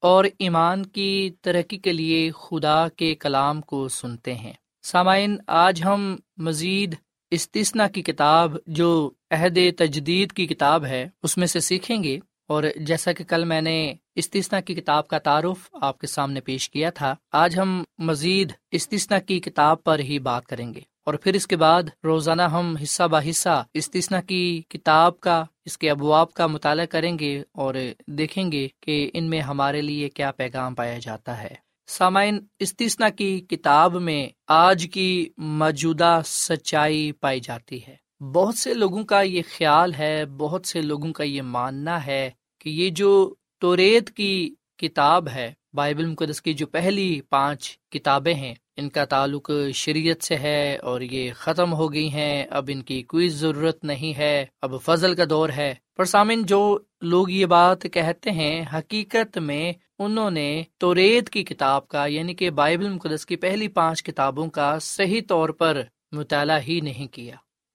اور 0.00 0.24
ایمان 0.38 0.86
کی 0.86 1.30
ترقی 1.42 1.78
کے 1.78 1.92
لیے 1.92 2.30
خدا 2.30 2.88
کے 2.88 3.14
کلام 3.14 3.60
کو 3.60 3.88
سنتے 3.88 4.34
ہیں۔ 4.34 4.52
سامعین، 4.82 5.36
آج 5.46 5.82
ہم 5.84 6.16
مزید 6.36 6.94
استثنا 7.30 7.88
کی 7.88 8.02
کتاب، 8.02 8.56
جو 8.66 9.10
عہد 9.30 9.58
تجدید 9.76 10.32
کی 10.32 10.46
کتاب 10.46 10.84
ہے، 10.84 11.08
اس 11.22 11.36
میں 11.36 11.46
سے 11.46 11.60
سیکھیں 11.60 12.02
گے۔ 12.02 12.18
اور 12.48 12.64
جیسا 12.76 13.12
کہ 13.12 13.24
کل 13.24 13.44
میں 13.44 13.60
نے 13.60 13.94
استثنا 14.14 14.60
کی 14.60 14.74
کتاب 14.74 15.08
کا 15.08 15.18
تعارف 15.18 15.68
آپ 15.72 15.98
کے 15.98 16.06
سامنے 16.06 16.40
پیش 16.40 16.70
کیا 16.70 16.90
تھا، 16.90 17.14
آج 17.32 17.58
ہم 17.58 17.84
مزید 17.98 18.52
استثنا 18.70 19.18
کی 19.18 19.40
کتاب 19.40 19.84
پر 19.84 19.98
ہی 19.98 20.18
بات 20.18 20.46
کریں 20.46 20.74
گے۔ 20.74 20.80
اور 21.08 21.14
پھر 21.14 21.34
اس 21.34 21.46
کے 21.46 21.56
بعد 21.56 21.82
روزانہ 22.04 22.42
ہم 22.42 22.76
حصہ 22.82 23.02
بہ 23.02 23.30
حصہ 23.30 23.64
استثنا 23.74 24.20
کی 24.20 24.62
کتاب 24.68 25.20
کا، 25.20 25.44
اس 25.64 25.78
کے 25.78 25.90
ابواب 25.90 26.32
کا 26.32 26.46
مطالعہ 26.46 26.86
کریں 26.86 27.18
گے 27.18 27.42
اور 27.52 27.74
دیکھیں 28.06 28.52
گے 28.52 28.68
کہ 28.80 29.10
ان 29.14 29.24
میں 29.24 29.40
ہمارے 29.40 29.82
لیے 29.82 30.08
کیا 30.08 30.32
پیغام 30.32 30.74
پایا 30.74 30.98
جاتا 30.98 31.42
ہے۔ 31.42 31.54
سامعین 31.86 32.38
استثنا 32.58 33.08
کی 33.08 33.40
کتاب 33.40 33.94
میں 33.94 34.28
آج 34.48 34.88
کی 34.92 35.28
موجودہ 35.36 36.20
سچائی 36.24 37.12
پائی 37.12 37.40
جاتی 37.40 37.80
ہے۔ 37.88 37.96
بہت 38.24 38.54
سے 38.54 38.74
لوگوں 38.74 39.04
کا 39.04 39.20
یہ 39.20 39.42
خیال 39.56 39.94
ہے، 39.94 40.24
بہت 40.24 40.66
سے 40.66 40.80
لوگوں 40.80 41.12
کا 41.12 41.24
یہ 41.24 41.42
ماننا 41.42 42.06
ہے 42.06 42.30
کہ 42.60 42.68
یہ 42.68 42.90
جو 42.90 43.34
توریت 43.60 44.10
کی 44.10 44.54
کتاب 44.76 45.28
ہے 45.28 45.52
بائبل 45.78 46.06
مقدس 46.06 46.42
کی 46.42 46.54
جو 46.54 46.66
پہلی 46.66 47.20
پانچ 47.20 47.78
کتابیں 47.90 48.34
ہیں، 48.34 48.54
ان 48.76 48.88
کا 48.88 49.04
تعلق 49.04 49.50
شریعت 49.74 50.24
سے 50.24 50.36
ہے 50.36 50.76
اور 50.76 51.00
یہ 51.00 51.30
ختم 51.34 51.72
ہو 51.72 51.92
گئی 51.92 52.12
ہیں۔ 52.12 52.46
اب 52.50 52.70
ان 52.72 52.82
کی 52.82 53.02
کوئی 53.02 53.28
ضرورت 53.28 53.84
نہیں 53.84 54.18
ہے۔ 54.18 54.46
اب 54.62 54.74
فضل 54.84 55.14
کا 55.14 55.24
دور 55.30 55.48
ہے۔ 55.48 55.74
پر 55.96 56.04
سامن 56.04 56.42
جو 56.42 56.78
لوگ 57.00 57.30
یہ 57.30 57.46
بات 57.46 57.82
کہتے 57.82 58.30
ہیں، 58.30 58.64
حقیقت 58.74 59.38
میں 59.38 59.72
انہوں 59.98 60.30
نے 60.30 60.62
توریت 60.78 61.30
کی 61.30 61.44
کتاب 61.44 61.88
کا 61.88 62.06
یعنی 62.06 62.34
کہ 62.34 62.50
بائبل 62.50 62.88
مقدس 62.88 63.26
کی 63.26 63.36
پہلی 63.36 63.68
پانچ 63.68 64.02
کتابوں 64.02 64.46
کا 64.46 64.78
صحیح 64.78 65.20
طور 65.28 65.48
پر 65.48 65.82
مطالعہ 66.12 66.60
ہی 66.68 66.80
نہیں 66.80 67.06
کیا۔ 67.06 67.34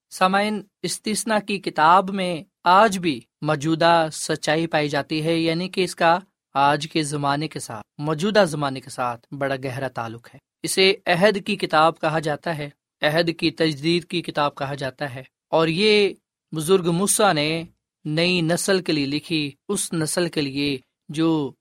سامعین 0.09 0.61
استثنا 0.81 1.39
کی 1.39 1.59
کتاب 1.59 2.09
میں 2.09 2.43
آج 2.63 2.99
بھی 2.99 3.21
موجودہ 3.41 4.07
سچائی 4.11 4.67
پائی 4.67 4.89
جاتی 4.89 5.23
ہے 5.23 5.37
یعنی 5.37 5.69
کہ 5.69 5.83
اس 5.83 5.95
کا 5.95 6.19
آج 6.53 6.87
کے 6.91 7.03
زمانے 7.03 7.47
کے 7.47 7.59
ساتھ، 7.59 7.87
موجودہ 7.97 8.45
زمانے 8.47 8.79
کے 8.79 8.89
ساتھ 8.89 9.33
بڑا 9.33 9.55
گہرا 9.63 9.87
تعلق 9.87 10.27
ہے۔ 10.33 10.39
اسے 10.63 10.93
عہد 11.05 11.45
کی 11.45 11.55
کتاب 11.55 11.99
کہا 11.99 12.19
جاتا 12.19 12.57
ہے، 12.57 12.69
عہد 13.01 13.29
کی 13.37 13.51
تجدید 13.51 14.05
کی 14.05 14.21
کتاب 14.21 14.55
کہا 14.55 14.75
جاتا 14.75 15.15
ہے۔ 15.15 15.23
اور 15.49 15.67
یہ 15.67 16.13
بزرگ 16.55 16.91
مسا 16.91 17.33
نے 17.33 17.63
نئی 18.05 18.41
نسل 18.41 18.81
کے 18.81 18.93
لیے 18.93 19.05
لکھی، 19.05 19.51
اس 19.69 19.93
نسل 19.93 20.29
کے 20.29 20.41
لیے 20.41 20.77
جو 21.09 21.51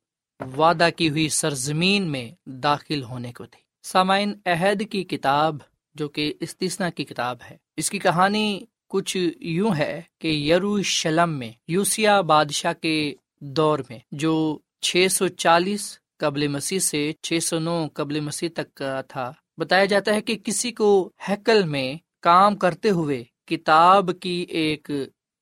وعدہ 0.57 0.89
کی 0.97 1.11
ہوئی 1.11 1.29
سرزمین 1.29 2.03
میں 2.03 2.31
داخل 2.47 3.03
ہونے 3.03 3.33
کو 3.33 3.47
تھی۔ 3.47 3.63
سامعین، 3.83 4.35
عہد 4.47 4.83
کی 4.91 5.05
کتاب 5.05 5.57
جو 5.95 6.09
کہ 6.09 6.35
استثنا 6.41 6.91
کی 6.91 7.05
کتاب 7.05 7.37
ہے، 7.51 7.57
اس 7.77 7.91
کی 7.91 7.99
کہانی 7.99 8.61
کچھ 8.89 9.29
یوں 9.41 9.75
ہے 9.75 10.03
کہ 10.19 10.29
یرو 10.29 10.83
شلم 10.83 11.31
میں 11.31 11.53
یوسیا 11.69 12.21
بادشاہ 12.21 12.73
کے 12.73 13.15
دور 13.41 13.79
میں، 13.89 13.99
جو 14.13 14.59
چھ 14.83 15.07
سو 15.11 15.29
چالیس 15.29 15.99
قبل 16.19 16.49
مسیح 16.49 16.79
سے 16.79 17.13
چھ 17.23 17.39
سو 17.43 17.59
نو 17.59 17.87
قبل 17.95 18.21
مسیح 18.21 18.49
تک 18.55 18.75
کا 18.75 19.01
تھا۔ 19.01 19.33
بتایا 19.57 19.85
جاتا 19.85 20.15
ہے 20.15 20.21
کہ 20.21 20.37
کسی 20.37 20.73
کو 20.73 21.11
ہیکل 21.29 21.63
میں 21.63 21.95
کام 22.23 22.57
کرتے 22.57 22.91
ہوئے 22.91 23.25
کتاب 23.47 24.11
کی 24.21 24.47
ایک 24.49 24.91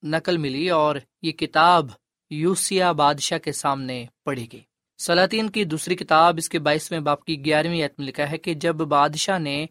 نقل 0.03 0.37
ملی 0.37 0.69
اور 0.69 0.95
یہ 1.21 1.31
کتاب 1.31 1.85
یوسیا 2.29 2.91
بادشاہ 2.91 3.37
کے 3.37 3.51
سامنے 3.51 4.05
پڑھی 4.25 4.47
گئی۔ 4.53 4.61
سلاطین 4.97 5.49
کی 5.49 5.63
دوسری 5.63 5.95
کتاب 5.95 6.35
اس 6.37 6.49
کے 6.49 6.59
بائیسویں 6.59 6.99
باپ 6.99 7.25
کی 7.25 7.45
گیارہویں 7.45 7.87
میں 7.97 8.05
لکھا 8.05 8.31
ہے 8.31 8.37
کہ 8.37 8.53
جب 8.53 8.75
بادشاہ 8.75 9.39
نے 9.39 9.65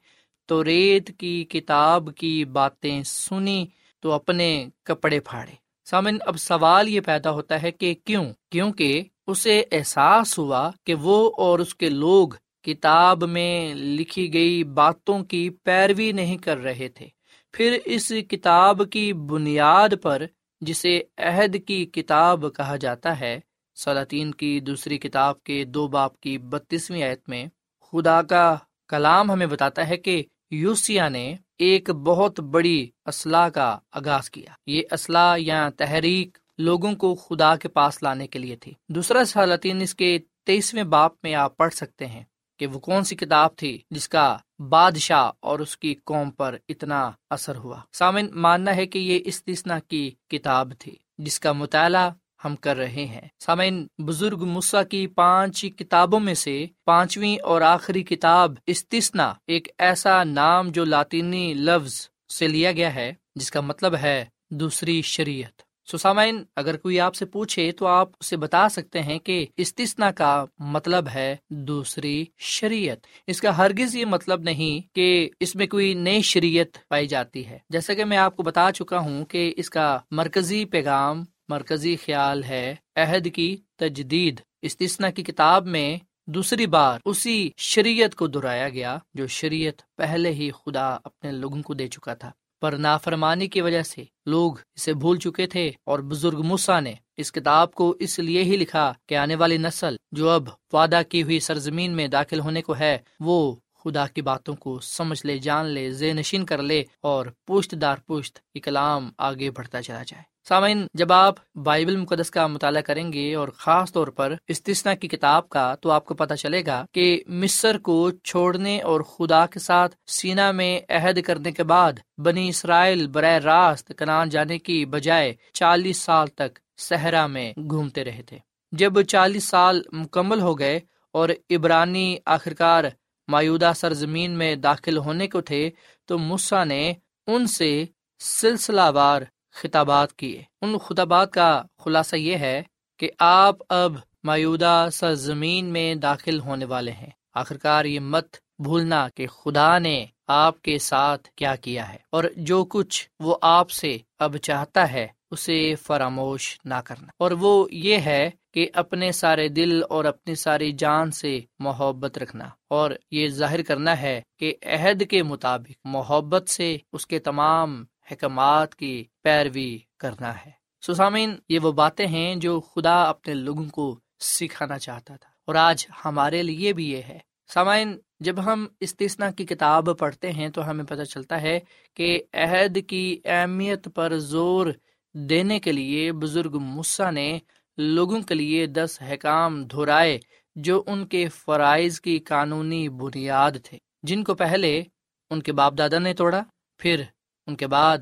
تو 0.46 0.64
ریت 0.64 1.10
کی 1.18 1.44
کتاب 1.44 2.08
کی 2.16 2.44
باتیں 2.44 3.02
سنی 3.02 3.66
تو 4.00 4.12
اپنے 4.12 4.66
کپڑے 4.82 5.20
پھاڑے۔ 5.20 5.52
سامن 5.84 6.18
اب 6.26 6.36
سوال 6.36 6.88
یہ 6.88 7.00
پیدا 7.00 7.30
ہوتا 7.30 7.62
ہے 7.62 7.70
کہ 7.70 7.94
کیوں؟ 8.04 8.24
کیونکہ 8.50 9.02
اسے 9.30 9.62
احساس 9.72 10.38
ہوا 10.38 10.70
کہ 10.86 10.94
وہ 10.94 11.30
اور 11.36 11.58
اس 11.58 11.74
کے 11.74 11.88
لوگ 11.88 12.28
کتاب 12.62 13.24
میں 13.24 13.74
لکھی 13.74 14.32
گئی 14.32 14.64
باتوں 14.64 15.18
کی 15.24 15.50
پیروی 15.50 16.12
نہیں 16.12 16.38
کر 16.38 16.58
رہے 16.58 16.88
تھے۔ 16.88 17.08
پھر 17.52 17.78
اس 17.84 18.12
کتاب 18.28 18.82
کی 18.90 19.12
بنیاد 19.12 19.88
پر 20.02 20.22
جسے 20.60 21.02
عہد 21.18 21.56
کی 21.66 21.84
کتاب 21.86 22.44
کہا 22.56 22.76
جاتا 22.76 23.20
ہے، 23.20 23.40
سلاطین 23.76 24.30
کی 24.30 24.60
دوسری 24.60 24.98
کتاب 24.98 25.42
کے 25.42 25.64
دو 25.64 25.86
باپ 25.88 26.20
کی 26.20 26.38
بتیسویں 26.38 27.02
آیت 27.02 27.28
میں 27.28 27.44
خدا 27.90 28.22
کا 28.22 28.56
کلام 28.88 29.30
ہمیں 29.30 29.46
بتاتا 29.46 29.88
ہے 29.88 29.96
کہ 29.96 30.22
یوسیا 30.50 31.08
نے 31.08 31.34
ایک 31.58 31.90
بہت 31.90 32.40
بڑی 32.40 32.86
اسلحہ 33.06 33.48
کا 33.48 33.78
آغاز 33.92 34.30
کیا۔ 34.30 34.52
یہ 34.66 34.82
اسلحہ 34.90 35.34
یا 35.38 35.68
تحریک 35.76 36.38
لوگوں 36.60 36.92
کو 36.92 37.14
خدا 37.14 37.56
کے 37.56 37.68
پاس 37.68 38.02
لانے 38.02 38.26
کے 38.26 38.38
لیے 38.38 38.56
تھی۔ 38.56 38.72
دوسرا 38.88 39.24
سلاطین 39.24 39.80
اس 39.80 39.94
کے 39.94 40.18
تیسویں 40.46 40.82
باپ 40.82 41.12
میں 41.22 41.34
آپ 41.34 41.56
پڑھ 41.56 41.74
سکتے 41.74 42.06
ہیں 42.06 42.24
کہ 42.58 42.66
وہ 42.66 42.78
کون 42.78 43.04
سی 43.04 43.16
کتاب 43.16 43.56
تھی 43.56 43.78
جس 43.90 44.08
کا 44.08 44.36
بادشاہ 44.68 45.30
اور 45.40 45.58
اس 45.58 45.76
کی 45.76 45.94
قوم 46.04 46.30
پر 46.30 46.56
اتنا 46.68 47.10
اثر 47.30 47.56
ہوا۔ 47.56 47.80
سامن 47.92 48.26
ماننا 48.32 48.76
ہے 48.76 48.86
کہ 48.86 48.98
یہ 48.98 49.20
استثنا 49.24 49.78
کی 49.78 50.10
کتاب 50.28 50.72
تھی 50.78 50.96
جس 51.18 51.40
کا 51.40 51.52
مطالعہ 51.52 52.10
ہم 52.44 52.56
کر 52.56 52.76
رہے 52.76 53.04
ہیں۔ 53.04 53.28
سامعین، 53.40 53.86
بزرگ 53.98 54.44
مسا 54.44 54.82
کی 54.82 55.06
پانچ 55.06 55.64
کتابوں 55.76 56.20
میں 56.20 56.34
سے 56.34 56.66
پانچویں 56.84 57.42
اور 57.42 57.60
آخری 57.60 58.02
کتاب 58.02 58.54
استثنا 58.66 59.32
ایک 59.46 59.68
ایسا 59.78 60.24
نام 60.24 60.68
جو 60.68 60.84
لاطینی 60.84 61.54
لفظ 61.54 62.08
سے 62.38 62.48
لیا 62.48 62.72
گیا 62.72 62.94
ہے 62.94 63.12
جس 63.34 63.50
کا 63.50 63.60
مطلب 63.60 63.96
ہے 63.96 64.24
دوسری 64.50 65.02
شریعت۔ 65.02 65.69
سو 65.90 65.98
سامعین 65.98 66.44
اگر 66.56 66.76
کوئی 66.76 67.00
آپ 67.00 67.14
سے 67.14 67.24
پوچھے 67.24 67.72
تو 67.72 67.86
آپ 67.86 68.08
اسے 68.20 68.36
بتا 68.36 68.68
سکتے 68.68 69.02
ہیں 69.02 69.18
کہ 69.18 69.46
استثنا 69.56 70.10
کا 70.10 70.44
مطلب 70.58 71.08
ہے 71.08 71.36
دوسری 71.50 72.24
شریعت۔ 72.38 72.96
اس 73.26 73.40
کا 73.40 73.56
ہرگز 73.56 73.96
یہ 73.96 74.04
مطلب 74.04 74.40
نہیں 74.40 74.94
کہ 74.94 75.30
اس 75.40 75.54
میں 75.54 75.66
کوئی 75.66 75.94
نئی 75.94 76.22
شریعت 76.22 76.88
پائی 76.88 77.06
جاتی 77.06 77.46
ہے۔ 77.46 77.58
جیسا 77.68 77.94
کہ 77.94 78.04
میں 78.04 78.16
آپ 78.16 78.36
کو 78.36 78.42
بتا 78.42 78.72
چکا 78.72 78.98
ہوں 78.98 79.24
کہ 79.24 79.54
اس 79.56 79.70
کا 79.70 79.98
مرکزی 80.10 80.64
پیغام، 80.64 81.24
مرکزی 81.48 81.96
خیال 81.96 82.44
ہے 82.44 82.74
عہد 82.96 83.28
کی 83.34 83.56
تجدید۔ 83.76 84.40
استثنا 84.62 85.10
کی 85.10 85.22
کتاب 85.22 85.66
میں 85.66 85.96
دوسری 86.26 86.66
بار 86.66 87.00
اسی 87.04 87.50
شریعت 87.56 88.14
کو 88.14 88.26
دہرایا 88.26 88.68
گیا 88.68 88.98
جو 89.14 89.26
شریعت 89.26 89.82
پہلے 89.96 90.30
ہی 90.30 90.50
خدا 90.50 90.96
اپنے 91.04 91.32
لوگوں 91.32 91.62
کو 91.62 91.74
دے 91.74 91.88
چکا 91.88 92.14
تھا۔ 92.14 92.30
پر 92.60 92.72
نافرمانی 92.72 93.48
کی 93.48 93.60
وجہ 93.60 93.82
سے 93.82 94.04
لوگ 94.26 94.54
اسے 94.74 94.94
بھول 94.94 95.18
چکے 95.18 95.46
تھے 95.46 95.70
اور 95.84 95.98
بزرگ 95.98 96.42
موسا 96.42 96.80
نے 96.80 96.94
اس 97.16 97.32
کتاب 97.32 97.74
کو 97.74 97.94
اس 97.98 98.18
لیے 98.18 98.42
ہی 98.42 98.56
لکھا 98.56 98.92
کہ 99.06 99.14
آنے 99.14 99.34
والی 99.34 99.58
نسل 99.58 99.96
جو 100.12 100.28
اب 100.28 100.48
وعدہ 100.72 101.02
کی 101.08 101.22
ہوئی 101.22 101.40
سرزمین 101.40 101.96
میں 101.96 102.08
داخل 102.08 102.40
ہونے 102.40 102.62
کو 102.62 102.78
ہے، 102.78 102.98
وہ 103.20 103.54
خدا 103.84 104.06
کی 104.06 104.22
باتوں 104.22 104.54
کو 104.56 104.80
سمجھ 104.80 105.26
لے، 105.26 105.38
جان 105.38 105.66
لے 105.66 105.90
زینشین 105.90 106.44
کر 106.44 106.62
لے 106.62 106.84
اور 107.00 107.26
پوشت 107.46 107.74
دار 107.80 107.96
پوشت 108.06 108.38
یہ 108.54 108.60
کلام 108.60 109.10
آگے 109.18 109.50
بڑھتا 109.50 109.82
چلا 109.82 110.02
جائے۔ 110.02 110.29
سامعین، 110.46 110.86
جب 110.94 111.12
آپ 111.12 111.34
بائبل 111.54 111.96
مقدس 111.96 112.30
کا 112.30 112.46
مطالعہ 112.46 112.82
کریں 112.82 113.12
گے 113.12 113.34
اور 113.34 113.48
خاص 113.48 113.92
طور 113.92 114.08
پر 114.08 114.34
استثنا 114.48 114.94
کی 114.94 115.08
کتاب 115.08 115.48
کا، 115.48 115.74
تو 115.74 115.90
آپ 115.90 116.04
کو 116.04 116.14
پتہ 116.14 116.34
چلے 116.34 116.62
گا 116.66 116.84
کہ 116.92 117.22
مصر 117.28 117.78
کو 117.78 118.10
چھوڑنے 118.10 118.80
اور 118.80 119.00
خدا 119.00 119.44
کے 119.46 119.58
ساتھ 119.58 119.96
سینا 120.06 120.50
میں 120.52 120.80
عہد 120.88 121.22
کرنے 121.22 121.52
کے 121.52 121.64
بعد 121.64 122.00
بنی 122.18 122.48
اسرائیل 122.48 123.06
براہ 123.06 123.38
راست 123.38 123.92
کنان 123.98 124.28
جانے 124.28 124.58
کی 124.58 124.84
بجائے 124.84 125.34
چالیس 125.52 126.02
سال 126.02 126.26
تک 126.26 126.58
صحرا 126.78 127.26
میں 127.26 127.52
گھومتے 127.70 128.04
رہے 128.04 128.22
تھے۔ 128.22 128.38
جب 128.72 129.00
چالیس 129.02 129.44
سال 129.44 129.82
مکمل 129.92 130.40
ہو 130.40 130.58
گئے 130.58 130.80
اور 131.14 131.28
عبرانی 131.50 132.16
آخرکار 132.26 132.84
مایودہ 133.28 133.72
سرزمین 133.76 134.30
میں 134.30 134.54
داخل 134.56 134.96
ہونے 134.96 135.26
کو 135.28 135.40
تھے، 135.40 135.70
تو 136.08 136.18
مسا 136.18 136.64
نے 136.64 136.92
ان 137.26 137.46
سے 137.46 137.84
سلسلہ 138.20 138.90
وار 138.94 139.22
خطابات 139.62 140.12
کیے۔ 140.12 140.42
ان 140.62 140.78
خطابات 140.78 141.32
کا 141.32 141.62
خلاصہ 141.78 142.16
یہ 142.16 142.36
ہے 142.36 142.62
کہ 142.98 143.10
آپ 143.18 143.56
اب 143.68 143.92
مایودہ 144.24 144.88
سرزمین 144.92 145.64
میں 145.64 145.94
داخل 145.94 146.40
ہونے 146.40 146.64
والے 146.64 146.90
ہیں۔ 146.90 147.10
آخرکار 147.34 147.84
یہ 147.84 148.00
مت 148.00 148.36
بھولنا 148.58 149.08
کہ 149.14 149.26
خدا 149.26 149.78
نے 149.78 150.06
آپ 150.26 150.62
کے 150.62 150.78
ساتھ 150.78 151.28
کیا 151.36 151.56
کیا 151.56 151.92
ہے 151.92 151.98
اور 152.12 152.24
جو 152.36 152.64
کچھ 152.64 153.08
وہ 153.20 153.36
آپ 153.42 153.70
سے 153.70 153.98
اب 154.18 154.36
چاہتا 154.36 154.92
ہے 154.92 155.06
اسے 155.30 155.74
فراموش 155.74 156.60
نہ 156.64 156.74
کرنا۔ 156.74 157.06
اور 157.18 157.30
وہ 157.30 157.68
یہ 157.70 157.98
ہے 157.98 158.30
کہ 158.54 158.68
اپنے 158.74 159.12
سارے 159.12 159.48
دل 159.48 159.80
اور 159.88 160.04
اپنی 160.04 160.34
ساری 160.34 160.72
جان 160.72 161.10
سے 161.10 161.40
محبت 161.58 162.18
رکھنا 162.18 162.48
اور 162.68 162.90
یہ 163.10 163.28
ظاہر 163.28 163.62
کرنا 163.62 164.00
ہے 164.00 164.20
کہ 164.38 164.54
عہد 164.62 165.02
کے 165.10 165.22
مطابق 165.22 165.72
محبت 165.84 166.48
سے 166.48 166.76
اس 166.92 167.06
کے 167.06 167.18
تمام 167.18 167.84
حکمات 168.12 168.74
کی 168.74 169.04
پیروی 169.22 169.78
کرنا 169.98 170.34
ہے۔ 170.36 170.50
سسامین 170.86 171.36
یہ 171.48 171.58
وہ 171.58 171.72
باتیں 171.72 172.06
ہیں 172.06 172.34
جو 172.34 172.60
خدا 172.60 173.02
اپنے 173.02 173.34
لوگوں 173.34 173.68
کو 173.68 174.00
سکھانا 174.20 174.78
چاہتا 174.78 175.16
تھا۔ 175.16 175.30
اور 175.46 175.54
آج 175.54 175.86
ہمارے 176.04 176.42
لیے 176.42 176.72
بھی 176.72 176.90
یہ 176.90 177.02
ہے۔ 177.08 177.18
سامعین، 177.54 177.98
جب 178.20 178.44
ہم 178.44 178.66
استثنا 178.80 179.30
کی 179.30 179.46
کتاب 179.46 179.98
پڑھتے 179.98 180.32
ہیں 180.32 180.48
تو 180.48 180.70
ہمیں 180.70 180.84
پتہ 180.84 181.02
چلتا 181.02 181.42
ہے 181.42 181.60
کہ 181.94 182.22
عہد 182.32 182.78
کی 182.86 183.20
اہمیت 183.24 183.88
پر 183.94 184.18
زور 184.18 184.66
دینے 185.14 185.60
کے 185.60 185.72
لیے 185.72 186.12
بزرگ 186.12 186.58
مسا 186.58 187.10
نے 187.10 187.38
لوگوں 187.76 188.20
کے 188.20 188.34
لیے 188.34 188.66
دس 188.66 188.98
حکام 189.02 189.64
دہرائے 189.64 190.18
جو 190.56 190.82
ان 190.86 191.06
کے 191.06 191.28
فرائض 191.28 192.00
کی 192.00 192.18
قانونی 192.18 192.88
بنیاد 192.88 193.52
تھے۔ 193.64 193.78
جن 194.02 194.24
کو 194.24 194.34
پہلے 194.34 194.82
ان 195.30 195.42
کے 195.42 195.52
باپ 195.52 195.74
دادا 195.78 195.98
نے 195.98 196.14
توڑا، 196.14 196.42
پھر 196.78 197.02
ان 197.46 197.56
کے 197.56 197.66
بعد 197.66 197.98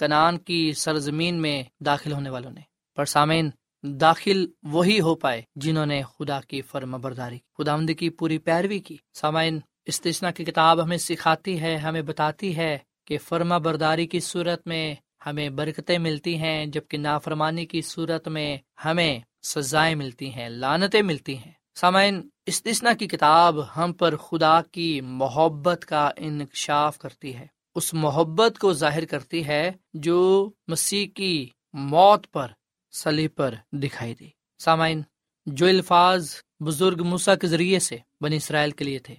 کنان 0.00 0.38
کی 0.38 0.72
سرزمین 0.72 1.42
میں 1.42 1.62
داخل 1.80 2.12
ہونے 2.12 2.30
والوں 2.30 2.50
نے۔ 2.50 2.60
پر 2.96 3.04
سامعین، 3.04 3.50
داخل 3.82 4.46
وہی 4.62 5.00
ہو 5.00 5.14
پائے 5.14 5.42
جنہوں 5.56 5.86
نے 5.86 6.02
خدا 6.18 6.40
کی 6.40 6.62
فرم 6.62 7.00
برداری 7.00 7.38
خدا 7.58 7.76
کی 7.98 8.10
پوری 8.10 8.38
پیروی 8.38 8.78
کی۔ 8.78 8.96
سامعین 9.14 9.60
استثنا 9.86 10.30
کی 10.30 10.44
کتاب 10.44 10.84
ہمیں 10.84 10.96
سکھاتی 10.96 11.60
ہے، 11.60 11.76
ہمیں 11.76 12.02
بتاتی 12.02 12.56
ہے 12.56 12.78
کہ 13.06 13.18
فرما 13.18 13.58
برداری 13.58 14.06
کی 14.06 14.20
صورت 14.20 14.66
میں 14.66 14.94
ہمیں 15.26 15.50
برکتیں 15.50 15.98
ملتی 15.98 16.38
ہیں، 16.38 16.66
جبکہ 16.66 16.98
نافرمانی 16.98 17.66
کی 17.66 17.82
صورت 17.82 18.28
میں 18.28 18.56
ہمیں 18.84 19.20
سزائیں 19.42 19.94
ملتی 19.94 20.34
ہیں 20.34 20.48
لانتیں 20.48 21.02
ملتی 21.02 21.38
ہیں۔ 21.38 21.52
سامعین 21.74 22.28
استثنا 22.46 22.92
کی 22.92 23.08
کتاب 23.08 23.56
ہم 23.76 23.92
پر 23.92 24.16
خدا 24.16 24.62
کی 24.62 25.00
محبت 25.00 25.84
کا 25.84 26.10
انکشاف 26.16 26.98
کرتی 26.98 27.36
ہے۔ 27.36 27.57
اس 27.78 27.94
محبت 27.94 28.58
کو 28.58 28.72
ظاہر 28.72 29.04
کرتی 29.04 29.46
ہے 29.46 29.72
جو 29.94 30.50
مسیح 30.68 31.06
کی 31.14 31.48
موت 31.72 32.32
پر 32.32 32.48
سلی 32.92 33.28
پر 33.28 33.54
دکھائی 33.72 34.14
دی۔ 34.14 34.28
سامعین، 34.58 35.02
جو 35.46 35.66
الفاظ 35.66 36.34
بزرگ 36.60 37.02
مسا 37.04 37.34
کے 37.34 37.46
ذریعے 37.46 37.78
سے 37.78 37.96
بنی 38.20 38.36
اسرائیل 38.36 38.70
کے 38.70 38.84
لیے 38.84 38.98
تھے، 38.98 39.14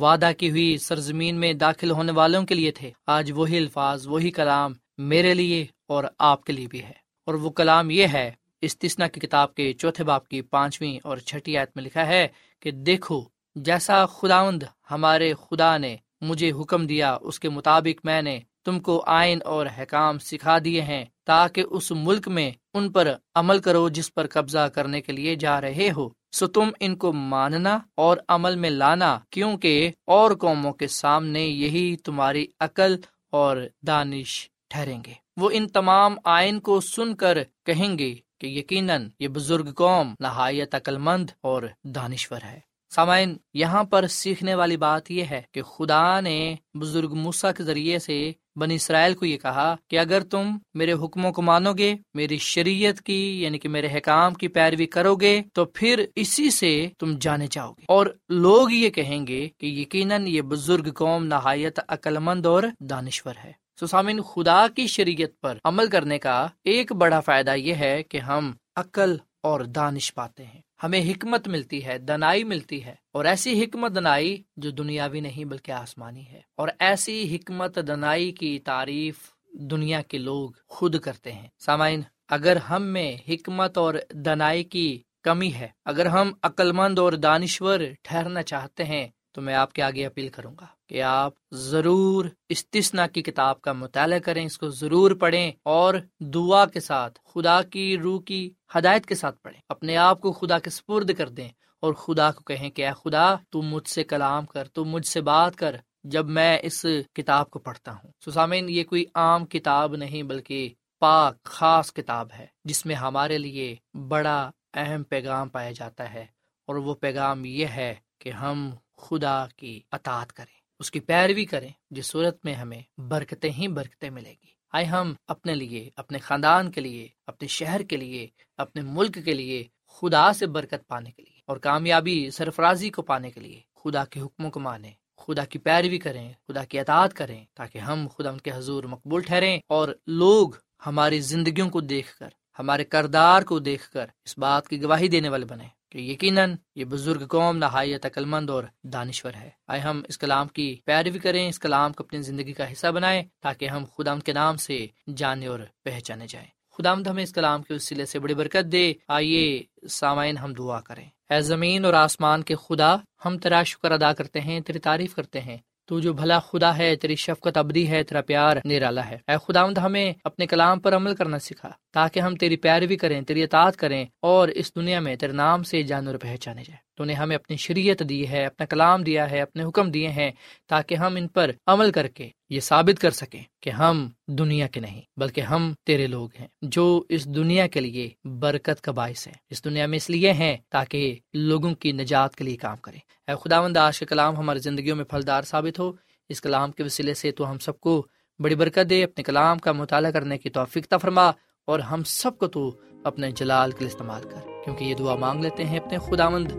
وعدہ 0.00 0.30
کی 0.38 0.50
ہوئی 0.50 0.78
سرزمین 0.78 1.36
میں 1.36 1.52
داخل 1.52 1.90
ہونے 1.90 2.12
والوں 2.12 2.42
کے 2.42 2.54
لیے 2.54 2.70
تھے، 2.70 2.90
آج 3.06 3.32
وہی 3.34 3.56
الفاظ، 3.56 4.06
وہی 4.06 4.30
کلام 4.30 4.72
میرے 4.98 5.34
لیے 5.34 5.66
اور 5.86 6.04
آپ 6.18 6.44
کے 6.44 6.52
لیے 6.52 6.66
بھی 6.66 6.82
ہے۔ 6.82 6.92
اور 7.26 7.34
وہ 7.34 7.50
کلام 7.50 7.90
یہ 7.90 8.06
ہے 8.12 8.32
استثنا 8.60 9.08
کی 9.08 9.20
کتاب 9.20 9.54
کے 9.54 9.72
چوتھے 9.72 10.04
باپ 10.04 10.28
کی 10.28 10.42
پانچویں 10.42 10.98
اور 11.04 11.16
چھٹی 11.18 11.58
آیت 11.58 11.70
میں 11.74 11.84
لکھا 11.84 12.06
ہے 12.06 12.28
کہ 12.60 12.70
دیکھو، 12.70 13.24
جیسا 13.54 14.06
خداوند 14.06 14.62
ہمارے 14.90 15.32
خدا 15.34 15.78
نے 15.78 15.96
مجھے 16.20 16.50
حکم 16.50 16.86
دیا، 16.86 17.18
اس 17.20 17.40
کے 17.40 17.48
مطابق 17.48 18.00
میں 18.04 18.22
نے 18.22 18.40
تم 18.64 18.80
کو 18.80 19.04
آئین 19.06 19.38
اور 19.44 19.66
حکام 19.78 20.18
سکھا 20.18 20.58
دیے 20.64 20.82
ہیں، 20.82 21.04
تاکہ 21.24 21.64
اس 21.70 21.92
ملک 21.92 22.28
میں 22.28 22.50
ان 22.74 22.92
پر 22.92 23.14
عمل 23.34 23.58
کرو 23.58 23.88
جس 23.88 24.14
پر 24.14 24.26
قبضہ 24.26 24.68
کرنے 24.68 25.00
کے 25.00 25.12
لیے 25.12 25.34
جا 25.34 25.60
رہے 25.60 25.90
ہو۔ 25.96 26.08
سو 26.32 26.46
تم 26.46 26.68
ان 26.80 26.96
کو 26.96 27.12
ماننا 27.12 27.78
اور 27.94 28.16
عمل 28.28 28.56
میں 28.56 28.70
لانا، 28.70 29.18
کیونکہ 29.30 29.90
اور 30.06 30.30
قوموں 30.34 30.72
کے 30.72 30.86
سامنے 30.86 31.40
یہی 31.40 31.96
تمہاری 31.96 32.46
عقل 32.60 32.96
اور 33.30 33.56
دانش 33.86 34.50
ٹھہریں 34.68 35.00
گے۔ 35.06 35.12
وہ 35.36 35.50
ان 35.52 35.68
تمام 35.68 36.16
آئین 36.24 36.60
کو 36.60 36.80
سن 36.80 37.14
کر 37.14 37.38
کہیں 37.66 37.98
گے 37.98 38.14
کہ 38.40 38.46
یقیناً 38.46 39.08
یہ 39.20 39.28
بزرگ 39.28 39.72
قوم 39.72 40.14
نہایت 40.20 40.74
عقل 40.74 40.98
مند 40.98 41.30
اور 41.40 41.62
دانشور 41.84 42.40
ہے۔ 42.44 42.60
سامعین، 42.96 43.36
یہاں 43.54 43.84
پر 43.84 44.06
سیکھنے 44.06 44.54
والی 44.54 44.76
بات 44.76 45.10
یہ 45.10 45.24
ہے 45.24 45.42
کہ 45.52 45.62
خدا 45.62 46.20
نے 46.20 46.54
بزرگ 46.74 47.14
موسا 47.14 47.52
کے 47.52 47.62
ذریعے 47.62 47.98
سے 47.98 48.32
بنی 48.56 48.74
اسرائیل 48.74 49.14
کو 49.14 49.26
یہ 49.26 49.36
کہا 49.36 49.76
کہ 49.90 49.98
اگر 49.98 50.20
تم 50.20 50.58
میرے 50.74 50.92
حکموں 50.92 51.32
کو 51.32 51.42
مانو 51.42 51.72
گے، 51.72 51.96
میری 52.14 52.38
شریعت 52.38 53.02
کی 53.02 53.42
یعنی 53.42 53.58
کہ 53.58 53.68
میرے 53.68 53.88
حکام 53.98 54.34
کی 54.34 54.48
پیروی 54.48 54.86
کرو 54.86 55.16
گے، 55.16 55.42
تو 55.54 55.64
پھر 55.64 56.04
اسی 56.14 56.50
سے 56.50 56.88
تم 56.98 57.18
جانے 57.20 57.46
چاہو 57.46 57.72
گے۔ 57.72 57.84
اور 57.88 58.06
لوگ 58.28 58.70
یہ 58.70 58.90
کہیں 58.90 59.26
گے 59.26 59.48
کہ 59.58 59.66
یقیناً 59.66 60.26
یہ 60.26 60.42
بزرگ 60.42 60.92
قوم 60.92 61.24
نہایت 61.24 61.80
عقل 61.88 62.18
مند 62.18 62.46
اور 62.46 62.62
دانشور 62.80 63.34
ہے۔ 63.44 63.52
سامن 63.90 64.20
خدا 64.22 64.66
کی 64.76 64.86
شریعت 64.86 65.40
پر 65.40 65.58
عمل 65.64 65.86
کرنے 65.86 66.18
کا 66.18 66.48
ایک 66.64 66.92
بڑا 66.92 67.20
فائدہ 67.20 67.54
یہ 67.54 67.74
ہے 67.74 68.02
کہ 68.02 68.18
ہم 68.18 68.52
عقل 68.76 69.16
اور 69.42 69.60
دانش 69.60 70.14
پاتے 70.14 70.44
ہیں۔ 70.44 70.65
ہمیں 70.82 71.00
حکمت 71.00 71.48
ملتی 71.48 71.86
ہے، 71.86 71.98
دنائی 71.98 72.44
ملتی 72.44 72.84
ہے، 72.84 72.94
اور 73.12 73.24
ایسی 73.24 73.64
حکمت 73.64 73.94
دنائی 73.94 74.42
جو 74.56 74.70
دنیاوی 74.70 75.20
نہیں 75.20 75.44
بلکہ 75.44 75.72
آسمانی 75.72 76.28
ہے۔ 76.28 76.40
اور 76.56 76.68
ایسی 76.78 77.36
حکمت 77.36 77.78
دنائی 77.88 78.32
کی 78.32 78.58
تعریف 78.58 79.18
دنیا 79.52 80.02
کے 80.02 80.18
لوگ 80.18 80.50
خود 80.66 80.98
کرتے 80.98 81.32
ہیں۔ 81.32 81.48
سامعین، 81.58 82.00
اگر 82.28 82.56
ہم 82.56 82.82
میں 82.82 83.16
حکمت 83.28 83.78
اور 83.78 83.94
دنائی 84.10 84.64
کی 84.64 85.02
کمی 85.22 85.52
ہے، 85.52 85.68
اگر 85.84 86.06
ہم 86.06 86.32
عقل 86.42 86.72
مند 86.72 86.98
اور 86.98 87.12
دانشور 87.12 87.80
ٹھہرنا 88.02 88.42
چاہتے 88.42 88.84
ہیں، 88.84 89.08
تو 89.32 89.40
میں 89.42 89.54
آپ 89.54 89.72
کے 89.72 89.82
آگے 89.82 90.06
اپیل 90.06 90.28
کروں 90.28 90.54
گا۔ 90.60 90.75
کہ 90.86 91.02
آپ 91.02 91.32
ضرور 91.50 92.24
استثنا 92.48 93.06
کی 93.06 93.22
کتاب 93.22 93.60
کا 93.60 93.72
مطالعہ 93.72 94.18
کریں، 94.18 94.46
اس 94.46 94.58
کو 94.58 94.68
ضرور 94.68 95.10
پڑھیں 95.10 95.52
اور 95.62 95.94
دعا 96.20 96.66
کے 96.66 96.80
ساتھ، 96.80 97.18
خدا 97.34 97.62
کی 97.62 97.98
روح 97.98 98.20
کی 98.22 98.50
ہدایت 98.74 99.06
کے 99.06 99.14
ساتھ 99.14 99.40
پڑھیں۔ 99.42 99.60
اپنے 99.68 99.96
آپ 99.96 100.20
کو 100.20 100.32
خدا 100.32 100.58
کے 100.58 100.70
سپرد 100.70 101.10
کر 101.18 101.28
دیں 101.28 101.48
اور 101.80 101.94
خدا 101.94 102.30
کو 102.30 102.40
کہیں 102.40 102.70
کہ 102.70 102.86
اے 102.86 102.92
خدا 103.04 103.34
تم 103.52 103.60
مجھ 103.60 103.88
سے 103.88 104.04
کلام 104.04 104.46
کر 104.46 104.68
تم 104.68 104.84
مجھ 104.84 105.06
سے 105.06 105.20
بات 105.20 105.56
کر 105.56 105.76
جب 106.04 106.28
میں 106.28 106.58
اس 106.62 106.86
کتاب 107.14 107.50
کو 107.50 107.58
پڑھتا 107.58 107.92
ہوں۔ 107.92 108.10
سسامین 108.26 108.68
یہ 108.68 108.84
کوئی 108.84 109.04
عام 109.14 109.46
کتاب 109.46 109.96
نہیں 109.96 110.22
بلکہ 110.22 110.74
پاک، 110.98 111.42
خاص 111.42 111.92
کتاب 111.92 112.28
ہے، 112.38 112.46
جس 112.64 112.86
میں 112.86 112.94
ہمارے 112.94 113.38
لیے 113.38 113.76
بڑا 114.08 114.50
اہم 114.74 115.02
پیغام 115.02 115.48
پایا 115.48 115.70
جاتا 115.70 116.12
ہے۔ 116.12 116.26
اور 116.66 116.76
وہ 116.76 116.94
پیغام 116.94 117.44
یہ 117.44 117.66
ہے 117.66 117.94
کہ 118.18 118.30
ہم 118.30 118.70
خدا 118.96 119.46
کی 119.56 119.80
اطاعت 119.92 120.32
کریں۔ 120.32 120.55
اس 120.78 120.90
کی 120.90 121.00
پیروی 121.00 121.44
کریں 121.44 121.70
جس 121.90 122.06
صورت 122.06 122.44
میں 122.44 122.54
ہمیں 122.54 122.82
برکتیں 122.98 123.50
ہی 123.50 123.68
برکتیں 123.68 124.10
ملے 124.10 124.30
گی۔ 124.30 124.56
آئے 124.72 124.84
ہم 124.84 125.14
اپنے 125.26 125.54
لیے، 125.54 125.90
اپنے 125.96 126.18
خاندان 126.18 126.70
کے 126.70 126.80
لیے، 126.80 127.08
اپنے 127.26 127.48
شہر 127.48 127.82
کے 127.82 127.96
لیے، 127.96 128.26
اپنے 128.56 128.82
ملک 128.82 129.18
کے 129.24 129.34
لیے 129.34 129.64
خدا 129.88 130.32
سے 130.32 130.46
برکت 130.46 130.88
پانے 130.88 131.10
کے 131.10 131.22
لیے 131.22 131.40
اور 131.46 131.56
کامیابی 131.56 132.30
سرفرازی 132.30 132.90
کو 132.90 133.02
پانے 133.02 133.30
کے 133.30 133.40
لیے 133.40 133.60
خدا 133.74 134.04
کے 134.04 134.20
حکموں 134.20 134.50
کو 134.50 134.60
مانیں، 134.60 134.92
خدا 135.16 135.44
کی 135.44 135.58
پیروی 135.58 135.98
کریں، 135.98 136.32
خدا 136.48 136.64
کی 136.64 136.78
اطاعت 136.78 137.14
کریں 137.14 137.44
تاکہ 137.54 137.78
ہم 137.78 138.06
خدا 138.18 138.30
ان 138.30 138.38
کے 138.38 138.50
حضور 138.54 138.84
مقبول 138.84 139.22
ٹھہریں 139.22 139.58
اور 139.66 139.88
لوگ 140.06 140.50
ہماری 140.86 141.20
زندگیوں 141.20 141.70
کو 141.70 141.80
دیکھ 141.80 142.18
کر، 142.18 142.28
ہمارے 142.58 142.84
کردار 142.84 143.42
کو 143.42 143.58
دیکھ 143.58 143.90
کر 143.90 144.06
اس 144.24 144.38
بات 144.38 144.68
کی 144.68 144.82
گواہی 144.82 145.08
دینے 145.08 145.28
والے 145.28 145.46
بنے 145.46 145.75
کہ 145.96 146.00
یقیناً 146.00 146.54
یہ 146.74 146.84
بزرگ 146.84 147.26
قوم 147.26 147.56
نہایت 147.56 148.06
عقل 148.06 148.24
مند 148.24 148.50
اور 148.50 148.64
دانشور 148.82 149.32
ہے۔ 149.34 149.50
آئے 149.68 149.80
ہم 149.80 150.02
اس 150.08 150.18
کلام 150.18 150.48
کی 150.48 150.80
پیروی 150.84 151.18
کریں، 151.18 151.48
اس 151.48 151.58
کلام 151.58 151.92
کو 151.92 152.04
اپنی 152.04 152.22
زندگی 152.22 152.52
کا 152.52 152.72
حصہ 152.72 152.86
بنائیں 152.86 153.22
تاکہ 153.40 153.68
ہم 153.68 153.84
خدا 153.96 154.18
کے 154.18 154.32
نام 154.32 154.56
سے 154.56 154.86
جانے 155.16 155.46
اور 155.46 155.60
پہچانے 155.84 156.26
جائیں۔ 156.26 156.48
خدا 156.78 156.92
ہمیں 156.92 157.22
اس 157.22 157.32
کلام 157.32 157.62
کے 157.62 157.74
وسیلے 157.74 158.06
سے 158.06 158.18
بڑی 158.18 158.34
برکت 158.34 158.72
دے۔ 158.72 158.92
آئیے 159.08 159.62
سامعین 159.90 160.36
ہم 160.36 160.52
دعا 160.52 160.80
کریں۔ 160.80 161.08
اے 161.30 161.40
زمین 161.40 161.84
اور 161.84 161.94
آسمان 161.94 162.42
کے 162.42 162.54
خدا، 162.54 162.96
ہم 163.24 163.38
تیرا 163.38 163.62
شکر 163.62 163.90
ادا 163.90 164.12
کرتے 164.12 164.40
ہیں، 164.40 164.60
تیری 164.60 164.78
تعریف 164.78 165.14
کرتے 165.14 165.40
ہیں۔ 165.40 165.56
تو 165.86 166.00
جو 166.00 166.12
بھلا 166.12 166.38
خدا 166.38 166.78
ہے، 166.78 166.96
تیری 166.96 167.16
شفقت 167.16 167.56
ابدی 167.56 167.90
ہے، 167.90 168.02
تیرا 168.02 168.20
پیار 168.20 168.56
نرالا 168.64 169.08
ہے۔ 169.08 169.18
اے 169.28 169.36
خداوند، 169.46 169.78
ہمیں 169.78 170.12
اپنے 170.24 170.46
کلام 170.46 170.80
پر 170.80 170.96
عمل 170.96 171.14
کرنا 171.14 171.38
سکھا، 171.38 171.70
تاکہ 171.92 172.20
ہم 172.20 172.36
تیری 172.36 172.56
پیروی 172.56 172.96
کریں، 172.96 173.20
تیری 173.20 173.42
اطاعت 173.42 173.76
کریں 173.76 174.04
اور 174.22 174.48
اس 174.48 174.74
دنیا 174.76 175.00
میں 175.00 175.16
تیرے 175.16 175.32
نام 175.32 175.62
سے 175.62 175.82
جانور 175.82 176.14
پہچانے 176.14 176.64
جائیں۔ 176.64 176.85
تو 176.96 177.04
نے 177.04 177.12
ہمیں 177.12 177.36
اپنی 177.36 177.56
شریعت 177.56 178.02
دی 178.08 178.28
ہے، 178.28 178.44
اپنا 178.46 178.66
کلام 178.66 179.02
دیا 179.02 179.30
ہے، 179.30 179.40
اپنے 179.40 179.62
حکم 179.64 179.90
دیے 179.90 180.08
ہیں 180.08 180.30
تاکہ 180.66 180.94
ہم 180.94 181.16
ان 181.16 181.28
پر 181.28 181.50
عمل 181.66 181.92
کر 181.92 182.06
کے 182.08 182.28
یہ 182.50 182.60
ثابت 182.60 183.00
کر 183.00 183.10
سکیں 183.10 183.42
کہ 183.62 183.70
ہم 183.70 184.08
دنیا 184.28 184.66
کے 184.66 184.80
نہیں، 184.80 185.02
بلکہ 185.16 185.40
ہم 185.40 185.72
تیرے 185.84 186.06
لوگ 186.06 186.28
ہیں، 186.40 186.46
جو 186.62 187.04
اس 187.08 187.24
دنیا 187.24 187.66
کے 187.66 187.80
لیے 187.80 188.10
برکت 188.24 188.80
کا 188.80 188.92
باعث 188.92 189.26
ہے 189.26 189.32
اس 189.50 189.64
دنیا 189.64 189.86
میں 189.86 189.96
اس 189.96 190.10
لیے 190.10 190.32
ہیں 190.32 190.56
تاکہ 190.68 191.18
لوگوں 191.34 191.74
کی 191.74 191.92
نجات 191.92 192.36
کے 192.36 192.44
لیے 192.44 192.56
کام 192.56 192.76
کریں۔ 192.76 193.00
اے 193.28 193.34
خدا 193.44 193.86
آج 193.86 193.98
کے 193.98 194.06
کلام 194.06 194.36
ہماری 194.36 194.58
زندگیوں 194.58 194.96
میں 194.96 195.04
پھلدار 195.04 195.42
ثابت 195.42 195.78
ہو۔ 195.78 195.92
اس 196.28 196.40
کلام 196.40 196.72
کے 196.72 196.82
وسیلے 196.82 197.14
سے 197.14 197.30
تو 197.30 197.50
ہم 197.50 197.58
سب 197.58 197.80
کو 197.80 198.06
بڑی 198.38 198.54
برکت 198.54 198.90
دے، 198.90 199.04
اپنے 199.04 199.22
کلام 199.22 199.58
کا 199.58 199.72
مطالعہ 199.72 200.10
کرنے 200.10 200.38
کی 200.38 200.50
توفیق 200.50 200.94
فرما 201.02 201.30
اور 201.68 201.78
ہم 201.80 202.02
سب 202.04 202.38
کو 202.38 202.46
تو 202.46 202.80
اپنے 203.04 203.30
جلال 203.30 203.70
کے 203.70 203.78
لیے 203.78 203.88
استعمال 203.88 204.22
کر۔ 204.22 204.55
کیونکہ 204.66 204.84
یہ 204.84 204.94
دعا 204.94 205.14
مانگ 205.14 205.40
لیتے 205.40 205.64
ہیں 205.64 205.78
اپنے 205.78 205.98
خدا 205.98 206.28
مند 206.28 206.52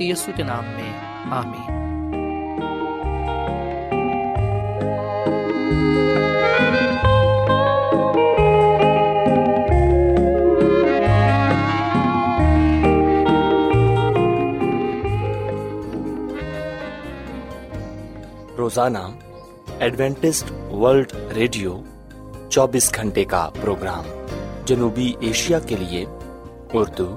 یسو 0.00 0.32
کے 0.36 0.42
نام 0.42 0.64
میں۔ 0.64 0.92
آمین۔ 1.32 1.84
روزانہ 18.58 18.98
ایڈوینٹسٹ 19.78 20.52
ورلڈ 20.72 21.12
ریڈیو 21.34 21.80
چوبیس 22.50 22.94
گھنٹے 22.94 23.24
کا 23.24 23.50
پروگرام 23.60 24.04
جنوبی 24.64 25.12
ایشیا 25.20 25.58
کے 25.58 25.76
لیے 25.76 26.04
اردو 26.72 27.16